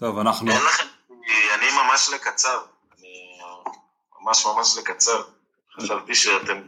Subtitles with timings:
[0.00, 0.50] טוב, אנחנו...
[0.50, 0.84] אין לכם,
[1.54, 2.58] אני ממש לקצר,
[2.98, 3.38] אני
[4.20, 5.22] ממש ממש לקצר.
[5.76, 6.58] חשבתי שאתם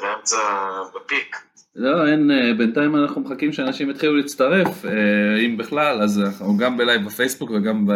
[0.00, 0.36] באמצע,
[0.94, 1.36] בפיק.
[1.74, 4.90] לא, אין, אה, בינתיים אנחנו מחכים שאנשים יתחילו להצטרף, אה,
[5.46, 7.86] אם בכלל, אז אנחנו גם בלייב בפייסבוק וגם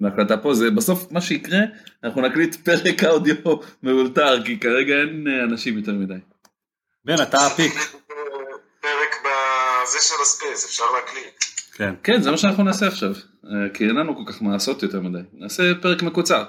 [0.00, 1.60] בהקלטה פה, זה בסוף מה שיקרה,
[2.04, 3.36] אנחנו נקליט פרק אודיו
[3.82, 6.20] מאולתר, כי כרגע אין אה, אנשים יותר מדי.
[7.04, 7.72] בן, אתה הפיק.
[8.80, 11.57] פרק בזה של הספייס, אפשר להקליט.
[11.78, 11.94] כן.
[12.04, 13.10] כן, זה מה שאנחנו נעשה עכשיו,
[13.44, 15.18] אה, כי אין לנו כל כך מה לעשות יותר מדי.
[15.32, 16.44] נעשה פרק מקוצר.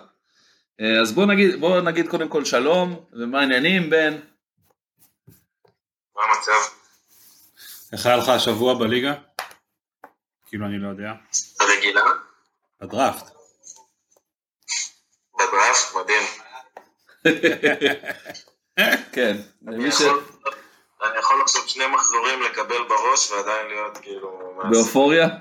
[0.81, 4.19] אה, אז בוא נגיד, בוא נגיד קודם כל שלום, ומה העניינים בן?
[6.15, 6.73] מה המצב?
[7.93, 9.13] איך היה לך השבוע בליגה?
[10.47, 11.13] כאילו אני לא יודע.
[11.59, 12.01] ברגילה?
[12.81, 13.33] בדראפט.
[15.35, 16.23] בדראפט, מדהים.
[19.15, 19.37] כן.
[21.01, 24.59] אני יכול עכשיו שני מחזורים לקבל בראש ועדיין להיות כאילו...
[24.71, 25.27] באופוריה?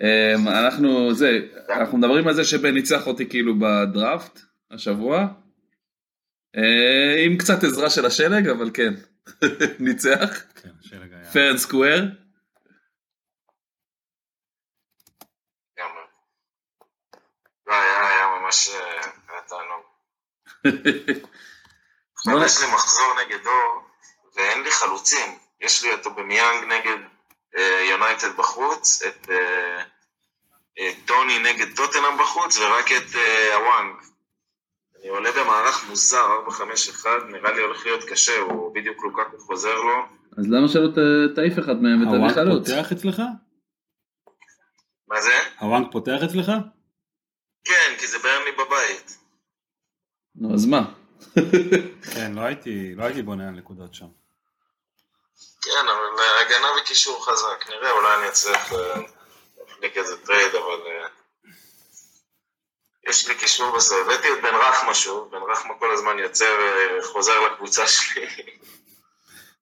[0.00, 1.30] אמ, אנחנו, זה,
[1.68, 5.26] אנחנו מדברים על זה שבן ניצח אותי כאילו בדראפט השבוע,
[6.56, 8.94] אה, עם קצת עזרה של השלג, אבל כן,
[9.86, 10.42] ניצח.
[10.62, 10.70] כן.
[11.32, 12.04] פרן סקוויר.
[17.66, 19.82] לא, היה ממש, אה, היה תענוג.
[22.26, 23.82] עכשיו יש לי מחזור נגד אור,
[24.36, 25.38] ואין לי חלוצים.
[25.60, 26.98] יש לי את אובמיאנג נגד
[27.56, 29.82] אה, יונייטד בחוץ, את אה,
[30.78, 33.16] אה, טוני נגד טוטנאם בחוץ, ורק את
[33.54, 33.96] הוואנג.
[35.00, 40.04] אני עולה במערך מוזר, 4-5-1, נראה לי הולך להיות קשה, הוא בדיוק לוקאקו חוזר לו.
[40.38, 40.88] אז למה שלא
[41.34, 42.68] תעיף אחד מהם ותביא חלוץ?
[42.68, 43.22] הוואנג פותח אצלך?
[45.08, 45.34] מה זה?
[45.60, 46.52] הוואנג פותח אצלך?
[47.64, 49.18] כן, כי זה ברנלי בבית.
[50.34, 51.01] נו, אז מה?
[52.14, 54.06] כן, לא הייתי, לא הייתי בונה על נקודות שם.
[55.62, 58.72] כן, אבל הגנה וקישור חזק, נראה, אולי אני אצליח
[59.58, 61.08] להחליק איזה trade, אבל אה,
[63.08, 63.94] יש לי קישור בזה.
[64.04, 66.44] הבאתי את בן רחמה שוב, בן רחמה כל הזמן יוצא
[66.98, 68.26] וחוזר לקבוצה שלי.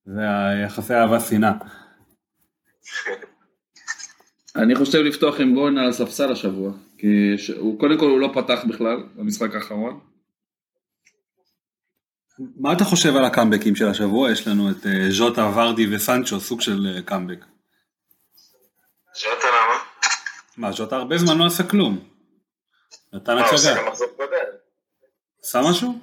[0.07, 1.53] זה היחסי אהבה שנאה.
[4.57, 7.07] אני חושב לפתוח עם בוין על הספסל השבוע, כי
[7.57, 10.01] הוא, קודם כל הוא לא פתח בכלל במשחק האחרון.
[12.57, 14.33] מה אתה חושב על הקאמבקים של השבוע?
[14.33, 17.39] יש לנו את אה, ז'וטה, ורדי וסנצ'ו, סוג של קאמבק.
[17.41, 17.47] אה,
[19.15, 19.79] ז'וטה למה?
[20.57, 22.09] מה, ז'וטה הרבה זמן לא עשה כלום.
[23.13, 23.89] נתן הצגה.
[23.89, 24.37] מחזור קודם.
[25.43, 26.01] עשה משהו?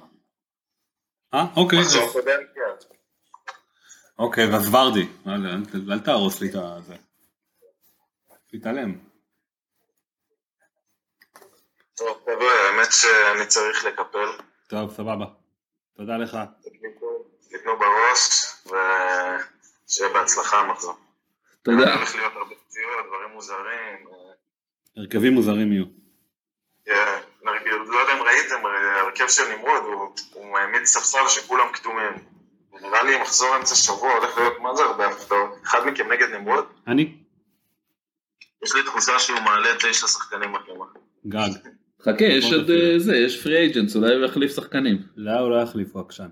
[1.34, 1.78] אה, אוקיי.
[2.54, 2.60] כן.
[4.18, 5.08] אוקיי, ואז ורדי,
[5.90, 6.94] אל תהרוס לי את זה.
[8.50, 8.98] תתעלם.
[11.94, 14.42] טוב, חבר'ה, האמת שאני צריך לקפל.
[14.68, 15.37] טוב, סבבה.
[15.98, 16.38] תודה לך.
[17.50, 20.96] תתנו בראש, ושיהיה בהצלחה המחזור.
[21.62, 21.94] תודה.
[21.94, 24.06] הולך להיות הרבה פציעות, דברים מוזרים.
[24.96, 25.84] הרכבים מוזרים יהיו.
[26.84, 28.66] כן, לא יודע אם ראיתם,
[29.00, 29.82] הרכב של נמרוד,
[30.32, 32.12] הוא העמיד ספסל שכולם כתומים.
[32.72, 35.50] נראה לי מחזור אמצע שבוע הולך להיות מה זה הרבה הפתעות.
[35.62, 36.64] אחד מכם נגד נמרוד?
[36.86, 37.16] אני.
[38.62, 40.84] יש לי תחושה שהוא מעלה תשע שחקנים מתאימה.
[41.26, 41.50] גג.
[42.02, 45.02] חכה, יש עוד אה, זה, יש פרי אייג'נס, אולי הוא יחליף שחקנים.
[45.16, 46.28] לא, הוא לא יחליף, הוא עקשן.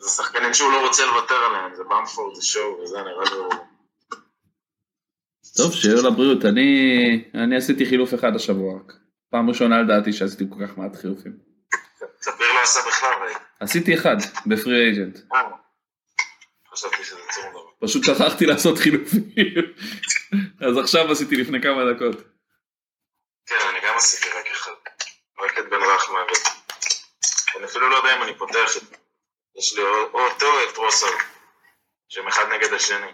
[0.00, 3.56] זה שחקנים שהוא לא רוצה לוותר עליהם, זה במפורד, זה שואו, וזה נראה לי
[5.56, 6.44] טוב, שיהיה לבריאות.
[6.44, 6.70] אני,
[7.34, 8.92] אני עשיתי חילוף אחד השבוע רק.
[9.30, 11.32] פעם ראשונה לדעתי שעשיתי כל כך מעט חילופים.
[12.20, 13.28] ספיר לא עשה בכלל.
[13.60, 14.16] עשיתי אחד,
[14.46, 15.18] בפרי אייג'נט.
[15.34, 15.40] אה,
[16.72, 19.22] חשבתי שזה צור פשוט שכחתי לעשות חילופים.
[20.68, 22.16] אז עכשיו עשיתי לפני כמה דקות.
[23.46, 24.72] כן, אני גם עשיתי רק אחד.
[25.44, 26.18] רק את בן רחמה.
[27.56, 28.96] אני אפילו לא יודע אם אני פותח את...
[29.58, 31.06] יש לי או אותו או את רוסר.
[32.08, 33.12] שהם אחד נגד השני.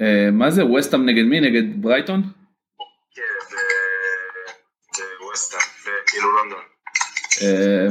[0.00, 1.40] אה, מה זה, ווסטאם נגד מי?
[1.40, 2.22] נגד ברייטון?
[3.14, 3.56] כן,
[5.20, 5.60] בווסטאם,
[6.06, 6.64] כאילו לונדון.
[7.42, 7.88] אה,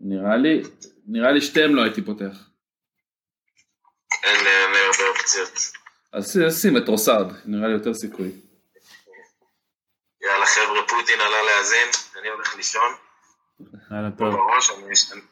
[0.00, 0.62] נראה לי,
[1.06, 2.53] נראה לי שתיהם לא הייתי פותח.
[4.24, 5.52] אין לי הרבה אופציות.
[6.12, 8.30] אז שים את רוסארד, נראה לי יותר סיכוי.
[10.22, 11.88] יאללה חבר'ה, פוטין עלה להאזין,
[12.20, 12.92] אני הולך לישון.
[13.90, 14.34] יאללה טוב.
[14.34, 14.70] בראש,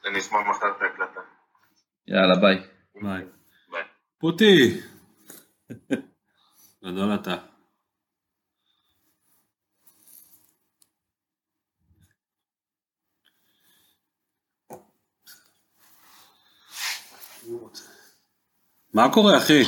[0.05, 1.21] אני אשמע מחר את ההקלטה.
[2.09, 2.57] יאללה ביי.
[2.95, 3.25] ביי.
[4.19, 4.81] פוטי.
[6.85, 7.52] גדול אתה.
[18.95, 19.63] מה קורה אחי?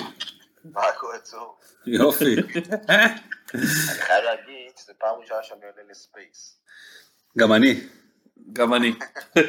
[0.65, 1.56] מה קורה צור?
[1.87, 2.37] יופי.
[2.37, 3.19] אני
[4.00, 6.56] חייב להגיד שזה פעם ראשונה שאני עולה לספייס.
[7.38, 7.81] גם אני.
[8.53, 8.93] גם אני.
[9.35, 9.41] אז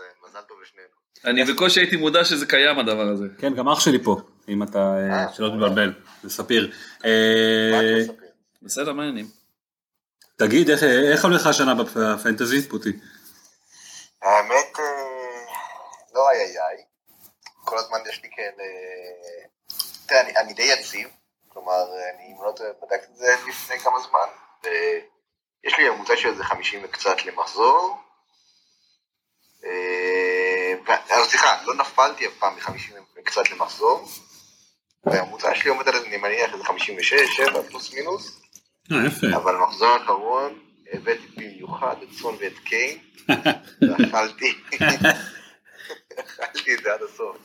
[0.00, 0.88] אה, מזל טוב לשנינו.
[1.24, 3.24] אני בקושי הייתי מודע שזה קיים הדבר הזה.
[3.38, 5.48] כן, גם אח שלי פה, אם אתה, אה, אה, שלא.
[5.48, 5.92] תתבלבל,
[6.22, 6.72] זה ספיר.
[7.72, 7.80] מה?
[8.62, 9.26] בסדר, מעניינים.
[10.36, 12.92] תגיד, איך- איך הולך השנה בפנטזי, פוטי?
[14.22, 14.78] האמת,
[16.14, 16.84] לא איי איי איי.
[17.70, 18.64] כל הזמן יש לי כאלה...
[20.06, 21.08] תראה, אני, אני די יציב.
[21.48, 21.84] כלומר,
[22.14, 22.52] אני אם לא
[22.82, 24.28] בדקתי את זה לפני כמה זמן.
[24.64, 27.98] ויש לי ממוצע של איזה 50 וקצת למחזור.
[29.64, 30.74] אה,
[31.10, 34.08] אז סליחה, לא נפלתי אף פעם מ-50 וקצת למחזור.
[35.04, 38.40] והממוצע שלי עומד על איזה, אני מניח, איזה 56, 7 פלוס מינוס.
[38.92, 39.36] אה.
[39.36, 40.58] אבל במחזור האחרון
[40.92, 42.98] הבאתי במיוחד את סון ואת קיין,
[43.82, 44.54] ואכלתי,
[46.20, 47.36] אכלתי את זה עד הסוף.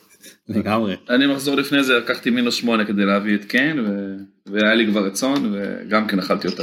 [0.48, 0.96] לגמרי.
[1.10, 5.00] אני מחזור לפני זה לקחתי מינוס שמונה כדי להביא את קיין, ו- והיה לי כבר
[5.00, 6.62] רצון, וגם כן אכלתי אותה.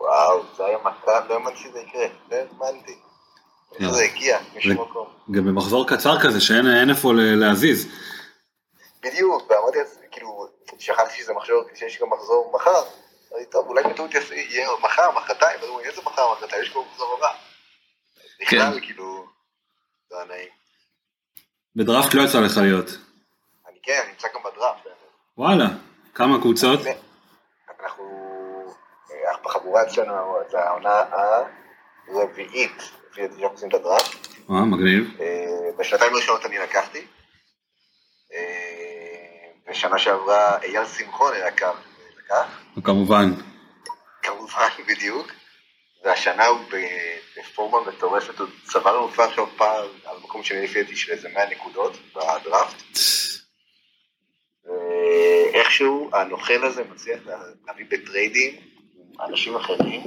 [0.00, 2.92] וואו, זה היה מכה, לא האמנתי שזה יקרה, לא האמנתי.
[3.80, 5.06] איך זה הגיע, משום מקום.
[5.30, 7.88] גם במחזור קצר כזה, שאין אין איפה להזיז.
[9.02, 12.82] בדיוק, ואמרתי לעצמי, כאילו, שכחתי שזה מחזור, שיש גם מחזור מחר.
[13.32, 17.28] אמרתי, טוב, אולי בטעות יהיה מחר, מחרתיים, איזה מחר, מחרתיים, יש כבר מחזור הבא.
[18.40, 19.24] בכלל, כאילו,
[20.10, 20.61] זה היה נעים.
[21.76, 22.86] בדראפט לא יצא לך להיות.
[23.68, 24.86] אני כן, אני נמצא גם בדראפט.
[25.38, 25.66] וואלה,
[26.14, 26.80] כמה קבוצות?
[27.80, 28.04] אנחנו,
[29.10, 31.02] אה, בחבורה אצלנו, זה העונה
[32.08, 34.26] הרביעית, לפי דעתי שאנחנו עושים את הדראפט.
[34.50, 35.16] אה, מגניב.
[35.20, 37.06] אה, בשנתיים הראשונות אני לקחתי.
[38.34, 41.74] אה, בשנה שעברה אייל שמחון היה קם
[42.18, 42.46] לקח,
[42.84, 43.30] כמובן.
[44.22, 45.26] כמובן בדיוק.
[46.04, 46.58] והשנה הוא
[47.38, 51.28] בפורמה מטורפת, הוא צבר לנו כבר עכשיו פער על מקום שני לפי דעתי של איזה
[51.28, 52.82] 100 נקודות בדראפט.
[54.64, 58.54] ואיכשהו הנוכל הזה מצליח לה- להביא בטריידים
[58.96, 60.00] עם אנשים אחרים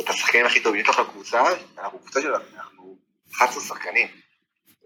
[0.00, 0.80] את השחקנים הכי טובים.
[0.80, 1.42] יש לך קבוצה,
[1.78, 2.96] אנחנו קבוצה של אנחנו
[3.36, 4.08] 11 שחקנים.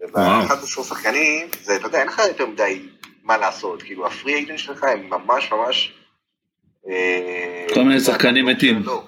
[0.01, 0.43] וואו.
[0.45, 2.81] וב-11 שחקנים, זה, אתה יודע, אין לך יותר מדי
[3.23, 3.81] מה לעשות.
[3.83, 5.93] כאילו, הפרי אייג'נט שלך הם ממש ממש...
[6.89, 8.83] אה, כל מיני שחקנים מתים.
[8.83, 9.03] לא.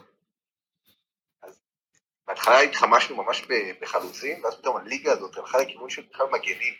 [2.37, 3.47] בהתחלה התחמשנו ממש
[3.81, 6.73] בחלוצים, ואז פתאום הליגה הזאת הלכה לכיוון של בכלל מגנים.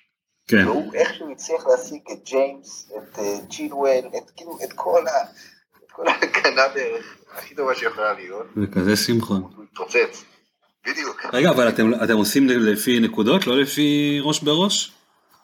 [0.48, 0.68] כן.
[0.68, 5.24] והוא איכשהו הצליח להשיג את ג'יימס, את אה, ג'ילואל, את כאילו, את כל ה...
[5.84, 9.42] את כל ההגנה בערך הכי טובה שיכולה להיות, זה כזה שמחון.
[9.56, 10.24] הוא התפוצץ.
[10.86, 11.26] בדיוק.
[11.34, 14.92] רגע, אבל אתם, אתם עושים לפי נקודות, לא לפי ראש בראש?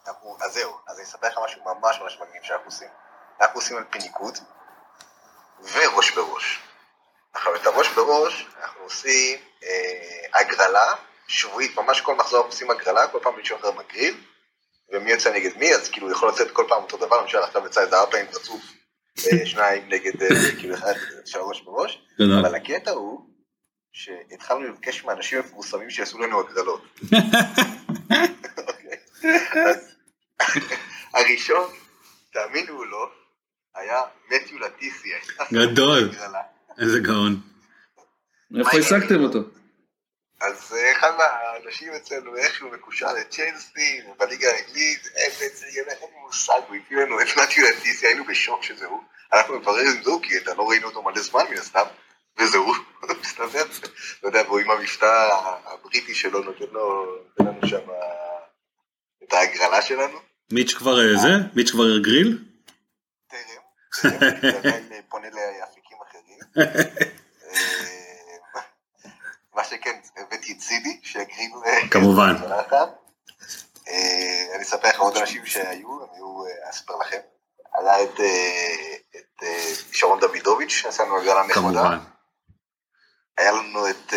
[0.08, 2.88] אנחנו, אז זהו, אז אני אספר לך משהו ממש ממש מגניב שאנחנו עושים.
[3.40, 4.38] אנחנו עושים על פי ניקוד
[5.74, 6.58] וראש בראש.
[7.34, 9.38] עכשיו, את הראש בראש אנחנו עושים
[10.34, 10.94] הגרלה
[11.28, 14.14] שבועית, ממש כל מחזור עושים הגרלה, כל פעם מישהו אחר מגריל,
[14.92, 17.80] ומי יוצא נגד מי, אז כאילו יכול לצאת כל פעם אותו דבר, למשל עכשיו יצא
[17.80, 18.62] איזה ארבע פעמים רצוף,
[19.18, 20.28] אה, שניים נגד, אה,
[20.58, 20.92] כאילו אחד
[21.24, 22.02] של ראש בראש.
[22.40, 23.20] אבל הקטע הוא
[23.92, 26.82] שהתחלנו לבקש מאנשים מפורסמים שיעשו לנו הגרלות.
[28.68, 28.96] אוקיי.
[31.14, 31.66] הראשון,
[32.32, 33.08] תאמינו או לא,
[33.74, 35.16] היה מתיו לטיסיה.
[35.52, 36.10] גדול.
[36.78, 37.53] איזה גאון.
[38.58, 39.38] איפה השגתם אותו?
[40.40, 45.84] אז אחד מהאנשים אצלנו איכשהו מקושר לצ'לסי, בליגה האנגלית, אפס, אין
[46.22, 49.00] מושג, הוא הביא לנו את מתיו לטיסיה, היינו בשוק שזה הוא.
[49.32, 51.84] אנחנו מברר אם זה הוא, כי אתה לא ראינו אותו מלא זמן מן הסתם,
[52.38, 52.74] וזה הוא,
[53.20, 53.64] מסתבר,
[54.22, 55.28] לא יודע, והוא עם המבטא
[55.64, 57.90] הבריטי שלו נותן לו, נותן לנו שם
[59.24, 60.18] את ההגרלה שלנו.
[60.52, 61.28] מיץ' כבר אה, זה?
[61.54, 62.44] מיץ' כבר גריל?
[63.30, 64.10] טרם.
[64.64, 67.04] אני פונה לאפיקים אחרים.
[69.56, 71.50] אה, מה שכן, הבאתי את סידי, שהקריב...
[71.90, 72.34] כמובן.
[74.54, 76.20] אני אספר לך עוד אנשים שהיו, אני
[76.70, 77.18] אספר לכם.
[77.72, 78.20] עלה את
[79.92, 81.54] שרון דוידוביץ', שעשינו הגרלה.
[81.54, 81.98] כמובן.
[83.38, 84.12] היה לנו את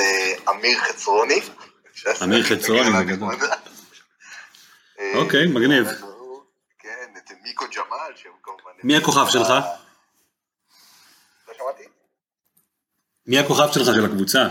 [0.49, 1.41] אמיר חצרוני.
[2.23, 2.89] אמיר חצרוני.
[5.15, 5.87] אוקיי, מגניב.
[6.79, 8.71] כן, את מיקו ג'מאל, שהוא כמובן...
[8.83, 9.49] מי הכוכב שלך?
[11.47, 11.83] לא שמעתי.
[13.27, 14.47] מי הכוכב שלך של הקבוצה?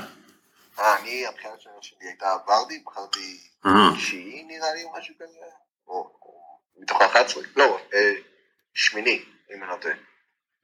[0.78, 3.40] אה, אני, הבחירה שלי הייתה ורדי, בחרתי
[3.98, 5.38] שיעי נראה לי או משהו כזה,
[5.88, 6.10] או
[6.76, 8.12] מתוך ה-11, לא, אה,
[8.74, 9.22] שמיני,
[9.54, 9.94] אם אני לא טועה.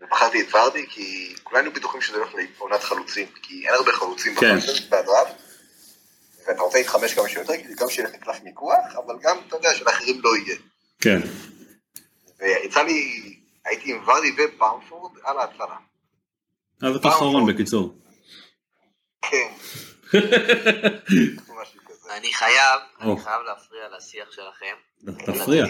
[0.01, 4.57] ובחרתי את ורדי כי כולנו בטוחים שזה הולך לעונת חלוצים, כי אין הרבה חלוצים כן.
[4.91, 5.35] בדראפט.
[6.47, 9.75] ואתה רוצה להתחמש כמה שיותר, כי גם שיהיה לך קלף מיקוח, אבל גם, אתה יודע,
[9.75, 10.57] שלאחרים לא יהיה.
[11.01, 11.19] כן.
[12.39, 15.77] ויצא לי, הייתי עם ורדי ובאמפורד על ההתחלה.
[16.83, 17.95] אז אתה אחרון בקיצור.
[19.23, 19.53] כן.
[22.11, 24.77] אני חייב, אני חייב להפריע לשיח שלכם.
[25.27, 25.65] תפריע.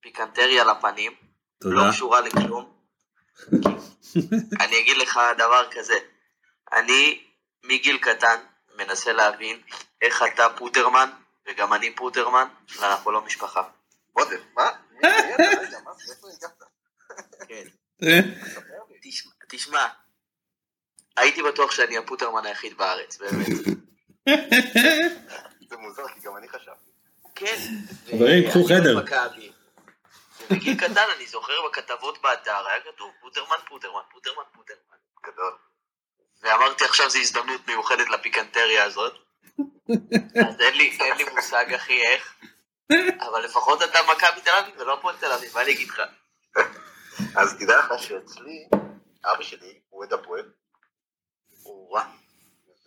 [0.00, 1.12] פיקנטריה לפנים.
[1.60, 1.74] תודה.
[1.74, 2.76] לא קשורה לכלום.
[4.60, 5.94] אני אגיד לך דבר כזה,
[6.72, 7.24] אני
[7.64, 8.36] מגיל קטן
[8.76, 9.62] מנסה להבין
[10.02, 11.10] איך אתה פוטרמן,
[11.48, 13.62] וגם אני פוטרמן, ואנחנו לא משפחה.
[14.12, 14.70] בודר, מה?
[17.48, 17.64] כן.
[19.48, 19.86] תשמע,
[21.16, 23.46] הייתי בטוח שאני הפוטרמן היחיד בארץ, באמת.
[25.68, 26.90] זה מוזר, כי גם אני חשבתי.
[27.34, 27.56] כן.
[28.10, 29.04] חברים, קחו חדר.
[30.50, 34.96] בגיל קטן אני זוכר בכתבות באתר, היה כתוב פוטרמן, פוטרמן, פוטרמן, פוטרמן.
[35.26, 35.52] גדול.
[36.42, 39.12] ואמרתי עכשיו זו הזדמנות מיוחדת לפיקנטריה הזאת.
[40.48, 42.34] אז אין לי, אין לי מושג אחי איך,
[43.20, 46.02] אבל לפחות אתה מכבי תל אביב ולא הפועל תל אביב, מה אני אגיד לך?
[47.36, 48.68] אז תדע לך שאצלי,
[49.24, 50.50] אבא שלי הוא אוהד הפועל,
[51.66, 52.02] הוא רע,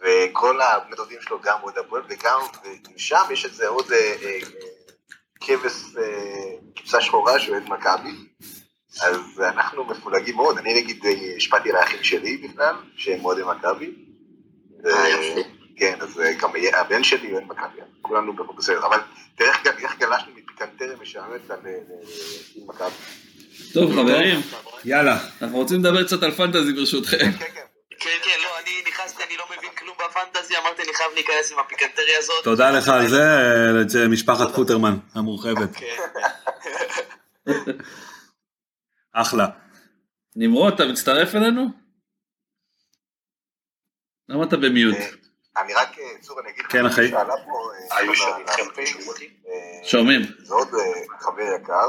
[0.02, 2.40] וכל המדודים שלו גם אוהד הפועל, וגם
[2.98, 4.40] שם יש איזה עוד אה, אה,
[5.40, 8.12] כבש, אה, כבשה שחורה שאוהד מכבי,
[9.02, 11.04] אז אנחנו מפולגים מאוד, אני נגיד
[11.38, 13.92] השפעתי על האחים שלי בכלל, שהם אוהדי מכבי.
[15.78, 19.00] כן, אז גם הבן שלי אוהד מכבי, כולנו בסדר, אבל
[19.36, 21.60] תראה איך גלשנו מפיקנטריה משעממת על
[22.68, 22.96] מכבי.
[23.74, 24.40] טוב חברים,
[24.86, 27.18] יאללה, אנחנו רוצים לדבר קצת על פנטזי ברשותכם.
[27.18, 27.32] כן.
[27.32, 27.59] כן,
[31.00, 32.44] חייב להיכנס עם הפיקנטריה הזאת.
[32.44, 33.08] תודה לך על
[33.88, 35.70] זה, משפחת פוטרמן המורחבת.
[39.14, 39.48] אחלה.
[40.36, 41.66] נמרוד, אתה מצטרף אלינו?
[44.30, 44.98] למה אתה במיוט?
[45.58, 47.12] אני רק, צור, אני אגיד לך, כן אחי.
[49.84, 50.22] שומעים.
[50.40, 50.70] זה עוד
[51.20, 51.88] חבר יקר,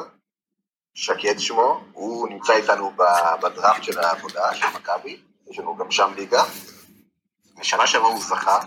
[0.95, 2.93] שקד שמו, הוא נמצא איתנו
[3.43, 6.45] בדראפט של העבודה של מכבי, יש לנו גם שם ליגה.
[7.61, 8.61] בשנה שעברה הוא זכה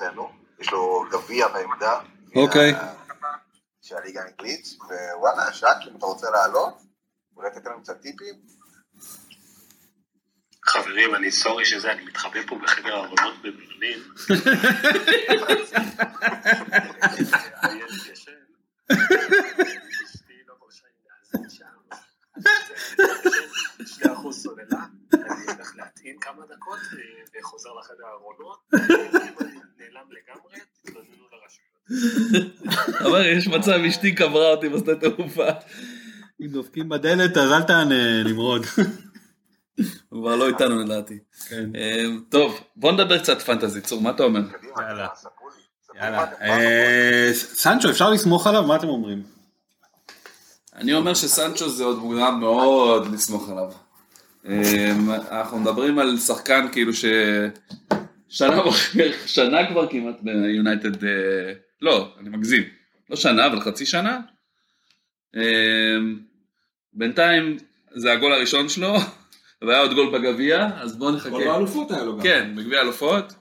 [0.00, 2.00] אצלנו, יש לו גביע בעמדה.
[2.36, 2.74] אוקיי.
[3.82, 4.68] של הליגה האנגלית,
[5.16, 6.82] ווואלה, שק, אם אתה רוצה לעלות,
[7.36, 8.34] אולי תתן לנו קצת טיפים?
[10.64, 14.02] חברים, אני סורי שזה, אני מתחבא פה בחדר הארונות בברלין.
[25.14, 26.78] אני הולך להטעין כמה דקות
[27.38, 28.70] וחוזר לחדר הארונות,
[29.92, 33.00] נעלם לגמרי, תתלוננו לרשויות.
[33.06, 35.48] אבל יש מצב אשתי קברה אותי בשדה תעופה.
[36.40, 38.66] אם דופקים בדלת אז אל תענה נמרוד.
[40.08, 41.18] הוא כבר לא איתנו לדעתי.
[42.28, 44.40] טוב בוא נדבר קצת פנטזי צור מה אתה אומר?
[44.76, 45.08] יאללה.
[45.94, 46.26] יאללה.
[47.32, 49.22] סנצ'ו אפשר לסמוך עליו מה אתם אומרים?
[50.74, 53.72] אני אומר שסנצ'ו זה עוד מוקדם מאוד לסמוך עליו.
[55.30, 57.99] אנחנו מדברים על שחקן כאילו ששנה
[59.26, 61.06] שנה כבר כמעט ביונייטד,
[61.82, 62.62] לא, אני מגזים,
[63.10, 64.20] לא שנה אבל חצי שנה.
[66.92, 67.56] בינתיים
[67.94, 68.94] זה הגול הראשון שלו,
[69.62, 71.30] והיה עוד גול בגביע, אז בואו נחכה.
[71.30, 72.22] גול באלופות היה לו גם.
[72.22, 73.32] כן, בגביע אלופות.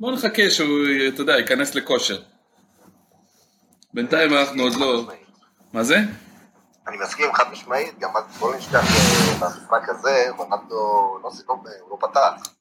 [0.00, 2.22] בואו נחכה שהוא, אתה יודע, ייכנס לכושר.
[3.94, 5.08] בינתיים אנחנו עוד לא...
[5.72, 5.96] מה זה?
[6.88, 8.84] אני מסכים חד משמעית, גם בוא נשכח
[9.40, 11.30] במשחק הזה, לא
[11.80, 12.52] הוא לא פתח.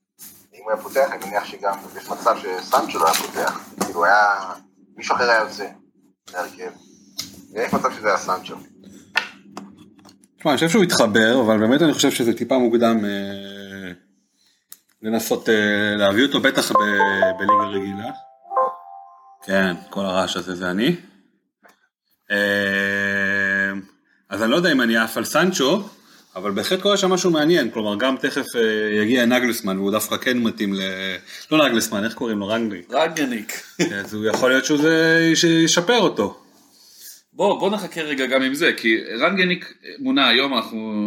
[0.62, 3.60] אם הוא היה פותח, אני מניח שגם יש מצב שסנצ'ו לא היה פותח.
[3.80, 4.53] כאילו היה,
[4.98, 5.68] מישהו אחר היה יוצא
[6.34, 6.72] להרכב.
[7.53, 8.56] יש מצב שזה היה סנצ'ו.
[10.38, 13.91] תשמע, אני חושב שהוא התחבר, אבל באמת אני חושב שזה טיפה מוקדם אה,
[15.01, 16.75] לנסות אה, להביא אותו, בטח ב,
[17.39, 18.12] בליגה רגילה.
[19.44, 20.96] כן, כל הרעש הזה זה אני.
[22.32, 23.72] אה,
[24.30, 25.84] אז אני לא יודע אם אני עף על סנצ'ו,
[26.36, 30.38] אבל בהחלט קורה שם משהו מעניין, כלומר גם תכף אה, יגיע נגלסמן והוא דווקא כן
[30.38, 30.80] מתאים ל...
[31.52, 32.48] לא נגלסמן, איך קוראים לו?
[32.48, 32.92] רנגניק.
[32.92, 33.64] רגניק.
[33.96, 35.20] אז הוא יכול להיות שזה
[35.64, 36.42] ישפר אותו.
[37.34, 41.04] בוא, בוא נחכה רגע גם עם זה, כי רנגניק מונה היום, אנחנו...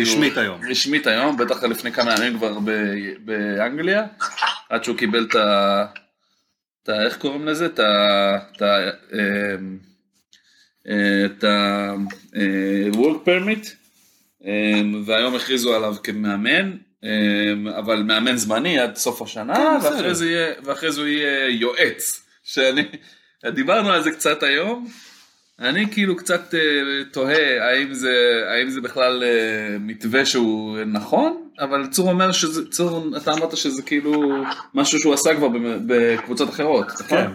[0.00, 0.60] רשמית היום.
[0.70, 4.04] רשמית היום, בטח לפני כמה ימים כבר ב- באנגליה,
[4.68, 5.86] עד שהוא קיבל את ה...
[6.82, 7.02] את ה...
[7.04, 7.66] איך קוראים לזה?
[7.66, 8.38] את ה...
[8.56, 8.90] את ה...
[9.12, 9.78] אמ,
[10.88, 13.85] אה, את ה-work permit, אמ,
[15.04, 16.72] והיום הכריזו עליו כמאמן,
[17.04, 19.86] אמ, אבל מאמן זמני עד סוף השנה, כן.
[19.86, 22.82] ואחרי זה יהיה- ואחרי זה הוא יהיה יועץ, שאני...
[23.46, 24.88] דיברנו על זה קצת היום,
[25.60, 26.60] אני כאילו קצת אה,
[27.12, 28.12] תוהה האם זה,
[28.50, 33.82] האם זה בכלל אה, מתווה שהוא נכון, אבל צור אומר שזה, צור, אתה אמרת שזה
[33.82, 35.48] כאילו משהו שהוא עשה כבר
[35.86, 37.06] בקבוצות אחרות, נכון?
[37.18, 37.30] כן.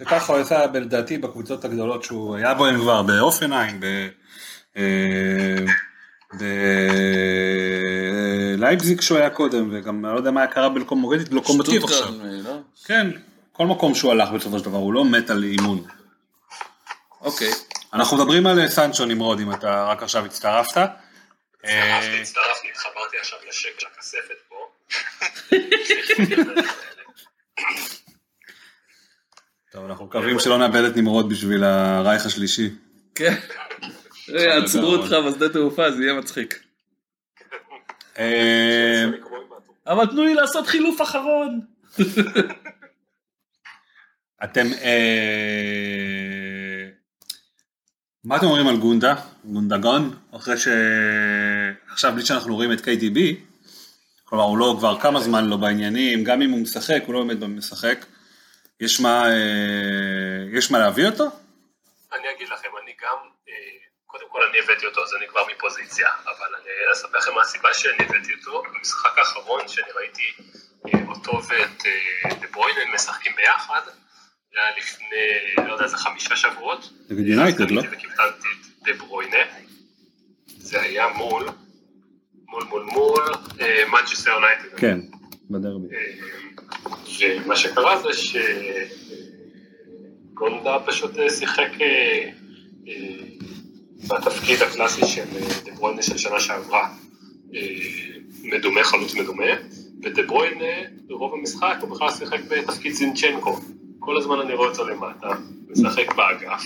[0.00, 3.86] וככה הוא עשה לדעתי בקבוצות הגדולות שהוא היה בהן כבר, באופנהיים, ב...
[6.42, 7.14] אה,
[8.64, 11.98] בלייפזיג שהוא היה קודם, וגם אני לא יודע מה קרה בלוקומוטיב בלוקומוטיב עכשיו.
[11.98, 12.58] שטוטגרד, לא?
[12.84, 13.10] כן,
[13.52, 15.84] כל מקום שהוא הלך בסופו של דבר, הוא לא מת על אימון.
[17.20, 17.50] אוקיי.
[17.92, 20.76] אנחנו מדברים על סנצ'ו נמרוד, אם אתה רק עכשיו הצטרפת.
[20.76, 24.56] אה, הצטרפתי, הצטרפתי, התחברתי עכשיו לשק של הכספת פה.
[29.72, 32.70] טוב, אנחנו מקווים שלא נאבד את נמרוד בשביל הרייך השלישי.
[33.14, 33.34] כן.
[34.32, 36.60] אה, עצרו אותך בשדה תעופה, זה יהיה מצחיק.
[38.18, 39.04] אה,
[39.86, 41.60] אבל תנו לי לעשות חילוף אחרון.
[44.44, 46.04] אתם, אה,
[48.24, 49.14] מה אתם אומרים על גונדה,
[49.44, 53.18] גונדגון, אחרי שעכשיו בלי שאנחנו רואים את KTB,
[54.24, 57.42] כלומר הוא לא כבר כמה זמן לא בעניינים, גם אם הוא משחק, הוא לא באמת
[57.42, 58.06] משחק,
[58.80, 59.24] יש מה,
[60.52, 61.24] יש מה להביא אותו?
[62.12, 63.16] אני אגיד לכם, אני גם,
[64.34, 68.04] כל אני הבאתי אותו, אז אני כבר מפוזיציה, אבל אני אספר לכם מה הסיבה שאני
[68.04, 68.62] הבאתי אותו.
[68.62, 70.22] במשחק האחרון שאני ראיתי
[70.86, 73.80] אה, אותו ואת אה, דה ברוינן משחקים ביחד,
[74.52, 76.90] זה היה לפני, לא יודע, זה חמישה שבועות.
[77.10, 77.82] נגד יונייטד, לא?
[77.92, 79.44] וקיפטנתי את דה ברוינה.
[80.46, 81.48] זה היה מול,
[82.48, 83.24] מול מול מול,
[83.92, 84.76] מנצ'סטר יונייטד.
[84.76, 85.00] כן,
[85.50, 85.88] בדרבי.
[87.20, 88.08] ומה שקרה זה
[90.32, 92.30] שגונדה פשוט אה, שיחק אה,
[92.88, 93.24] אה,
[94.08, 96.88] בתפקיד הקלאסי של אה, דה ברויינה של שנה שעברה,
[97.54, 97.60] אה,
[98.42, 99.52] מדומה, חלוץ מדומה,
[100.02, 103.60] ודה ברויינה ברוב המשחק הוא בכלל שיחק בתפקיד זינצ'נקו,
[103.98, 105.28] כל הזמן אני רואה אותו למטה,
[105.68, 106.62] משחק באגף.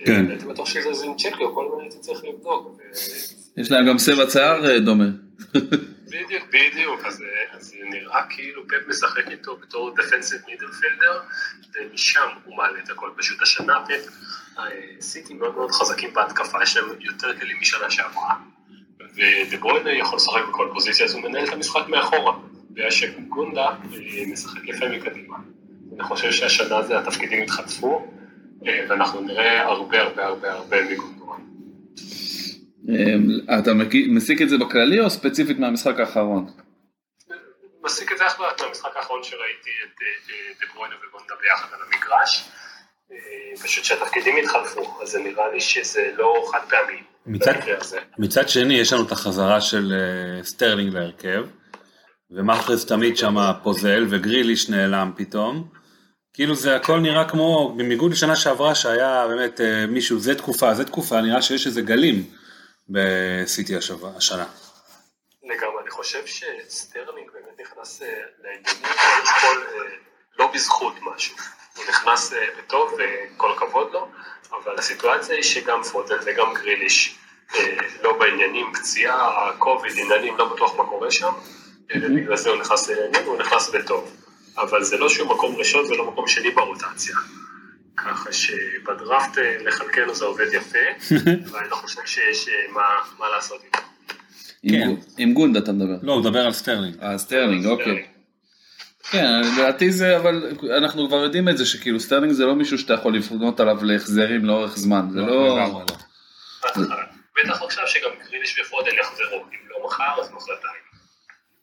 [0.00, 0.30] אה, כן.
[0.30, 2.80] הייתי בטוח שזה זינצ'נקו, כל הזמן הייתי צריך לבדוק.
[3.56, 5.04] יש להם גם צבע שיער אה, דומה.
[6.06, 7.22] בדיוק, בדיוק, אז,
[7.58, 11.20] זה נראה כאילו פפ משחק איתו בתור דפנסיב מידלפילדר,
[11.74, 13.10] ומשם הוא מעלה את הכל.
[13.16, 13.96] פשוט השנה פפ, אה,
[15.00, 18.34] סיטי מאוד מאוד חזקים בהתקפה, יש להם יותר כלים משנה שעברה,
[19.14, 22.32] ודה ברויינה יכול לשחק בכל פוזיציה, אז הוא מנהל את המשחק מאחורה,
[22.70, 23.76] בגלל שגונדה אה,
[24.32, 25.36] משחק יפה מקדימה.
[25.94, 28.12] אני חושב שהשנה זה התפקידים התחלפו,
[28.66, 31.40] אה, ואנחנו נראה הרבה הרבה הרבה הרבה מגונדואן.
[32.88, 33.70] אה, אתה
[34.08, 36.46] מסיק את זה בכללי או ספציפית מהמשחק האחרון?
[37.84, 40.00] מסיק את זה אך ורק מהמשחק האחרון שראיתי את
[40.60, 42.48] דה ברויינה וגונדה ביחד על המגרש.
[43.62, 47.02] פשוט שהתפקידים התחלפו, אז זה נראה לי שזה לא חד פעמי.
[47.26, 47.52] מצד-.
[48.18, 51.44] מצד שני יש לנו את החזרה של אה, סטרלינג להרכב,
[52.30, 55.68] ומחרז תמיד שם פודן, וגריליש נעלם פתאום.
[56.34, 60.84] כאילו זה הכל נראה כמו, בניגוד לשנה שעברה שהיה באמת אה, מישהו, זה תקופה, זה
[60.84, 62.30] תקופה, נראה שיש איזה גלים
[62.88, 64.46] בסיטי השנה.
[65.42, 68.08] לגמרי, אני חושב שסטרלינג באמת נכנס אה,
[68.42, 68.82] לעניינים,
[70.38, 71.36] לא בזכות משהו.
[71.76, 74.08] הוא נכנס אה, בטוב וכל הכבוד לו,
[74.50, 77.14] אבל הסיטואציה היא שגם פודן וגם גריליש
[77.54, 81.32] אה, לא בעניינים, פציעה, קוביד, עניינים, לא בטוח מה קורה שם,
[81.94, 84.10] אה, ובגלל זה הוא נכנס לעניינים והוא נכנס בטוב.
[84.58, 87.16] אבל זה לא שהוא מקום ראשון ולא מקום שני ברוטציה.
[87.96, 90.78] ככה שבדראפט אה, לחלקנו זה עובד יפה,
[91.52, 92.82] ואני לא חושב שיש אה, מה-
[93.18, 93.78] מה לעשות איתו.
[94.62, 94.90] עם כן.
[95.18, 95.94] עם גונדה אתה מדבר.
[96.02, 96.96] לא, הוא מדבר על סטרלינג.
[97.02, 98.06] אה, סטרלינג, אוקיי.
[99.10, 102.94] כן, לדעתי זה, אבל אנחנו כבר יודעים את זה, שכאילו סטרלינג זה לא מישהו שאתה
[102.94, 105.70] יכול לבנות עליו להחזרים לאורך זמן, זה לא...
[107.44, 110.84] בטח עכשיו שגם גריליש ופודן יחזרו, אם לא מחר אז מחרתיים.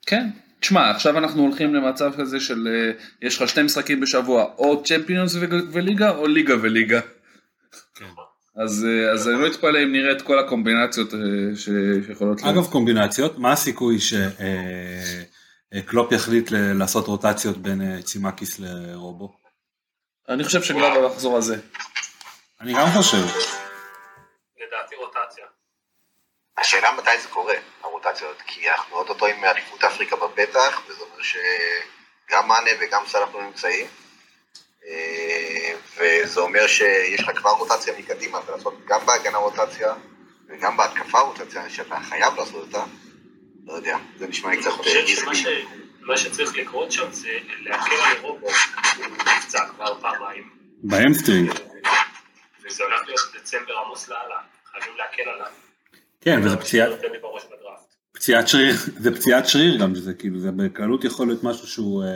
[0.06, 0.28] כן.
[0.60, 2.92] תשמע, עכשיו אנחנו הולכים למצב כזה של אה,
[3.28, 5.36] יש לך שני משחקים בשבוע, או צ'מפיונס
[5.72, 7.00] וליגה, או ליגה וליגה.
[8.56, 11.20] אז, אה, אז אני לא אתפלא אם נראה את כל הקומבינציות אה,
[11.56, 12.56] ש- שיכולות להיות.
[12.56, 13.98] אגב קומבינציות, מה הסיכוי
[15.74, 19.34] שקלופ יחליט ל- לעשות רוטציות בין אה, צימקיס לרובו?
[20.30, 21.56] אני חושב שגלאבר יחזור על זה.
[22.62, 23.18] אני גם חושב.
[24.58, 25.46] לדעתי רוטציה.
[26.58, 27.54] השאלה מתי זה קורה,
[27.84, 33.44] הרוטציות, כי אנחנו אוטוטו עם אליפות אפריקה בפתח, וזה אומר שגם מאנה וגם סלאח לא
[33.44, 33.88] נמצאים.
[34.88, 39.94] אה, וזה אומר שיש לך כבר רוטציה מקדימה, ולעשות גם בהגנה רוטציה
[40.50, 42.84] וגם בהתקפה רוטציה, שאתה חייב לעשות אותה.
[43.68, 44.70] לא יודע, זה נשמע לי קצת
[45.06, 45.66] דיסקי.
[46.02, 48.48] מה שצריך לקרות שם זה להקל על רובו,
[48.98, 49.06] הוא
[49.38, 50.50] נפצע כבר פעמיים.
[50.84, 51.52] ב hamstring.
[52.66, 54.36] וזה הולך להיות דצמבר עמוס לאללה,
[54.72, 55.52] חייבים להקל עליו.
[56.22, 56.90] כן, וזה פציעת...
[58.12, 62.04] פציעת שריר, זה פציעת שריר גם, שזה כאילו, זה בקלות יכול להיות משהו שהוא...
[62.04, 62.10] אה,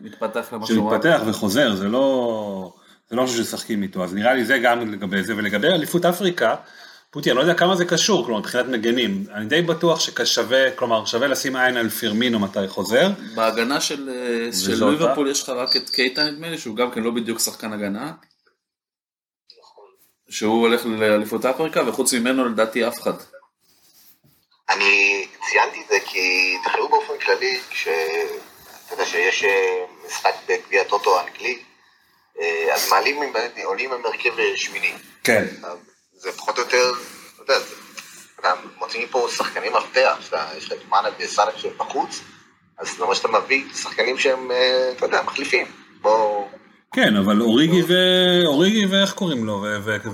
[0.00, 0.76] מתפתח למשהו.
[0.76, 2.72] שמתפתח וחוזר, זה לא...
[3.10, 6.54] זה לא משהו שמשחקים איתו, אז נראה לי זה גם לגבי זה, ולגבי אליפות אפריקה,
[7.10, 11.04] פוטי, אני לא יודע כמה זה קשור, כלומר, מבחינת מגנים, אני די בטוח ששווה, כלומר,
[11.04, 13.08] שווה לשים עין על פירמינו מתי חוזר.
[13.34, 17.00] בהגנה של, אה, של ליברפול יש לך רק את קייטה נדמה לי, שהוא גם כן
[17.00, 18.12] לא בדיוק שחקן הגנה.
[20.30, 23.12] שהוא הולך לאליפות אפריקה, וחוץ ממנו לדעתי אף אחד.
[24.70, 27.94] אני ציינתי את זה כי תחשבו באופן כללי, כשאתה
[28.90, 31.58] יודע שיש אה, משחק בגביע טוטו האנגלי,
[32.40, 33.16] אה, אז מעלים,
[33.64, 34.92] עולים עם הרכב שמיני.
[35.24, 35.44] כן.
[36.18, 36.92] זה פחות או יותר,
[37.34, 37.64] אתה יודע,
[38.40, 40.16] אתה מוצאים פה שחקנים מפתח,
[40.56, 42.20] יש לך את מאנה וסאלח שהם בחוץ,
[42.78, 45.66] אז זה אומר שאתה מביא שחקנים שהם, אה, אתה יודע, מחליפים.
[46.00, 46.48] בוא...
[46.92, 47.94] כן, אבל אוריגי ו...
[48.46, 49.64] אוריגי ואיך קוראים לו?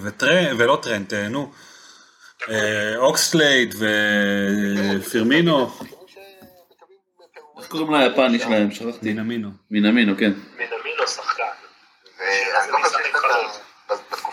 [0.03, 1.53] וטרנט, ולא טרנט, נו.
[2.51, 3.75] אה, אוקסלייד
[4.99, 5.71] ופירמינו.
[7.59, 8.71] איך קוראים ליפני שלהם?
[8.71, 8.99] שכחתי.
[9.03, 9.49] מינמינו.
[9.71, 10.33] מינמינו, כן.
[10.59, 11.45] מינמינו שחקן.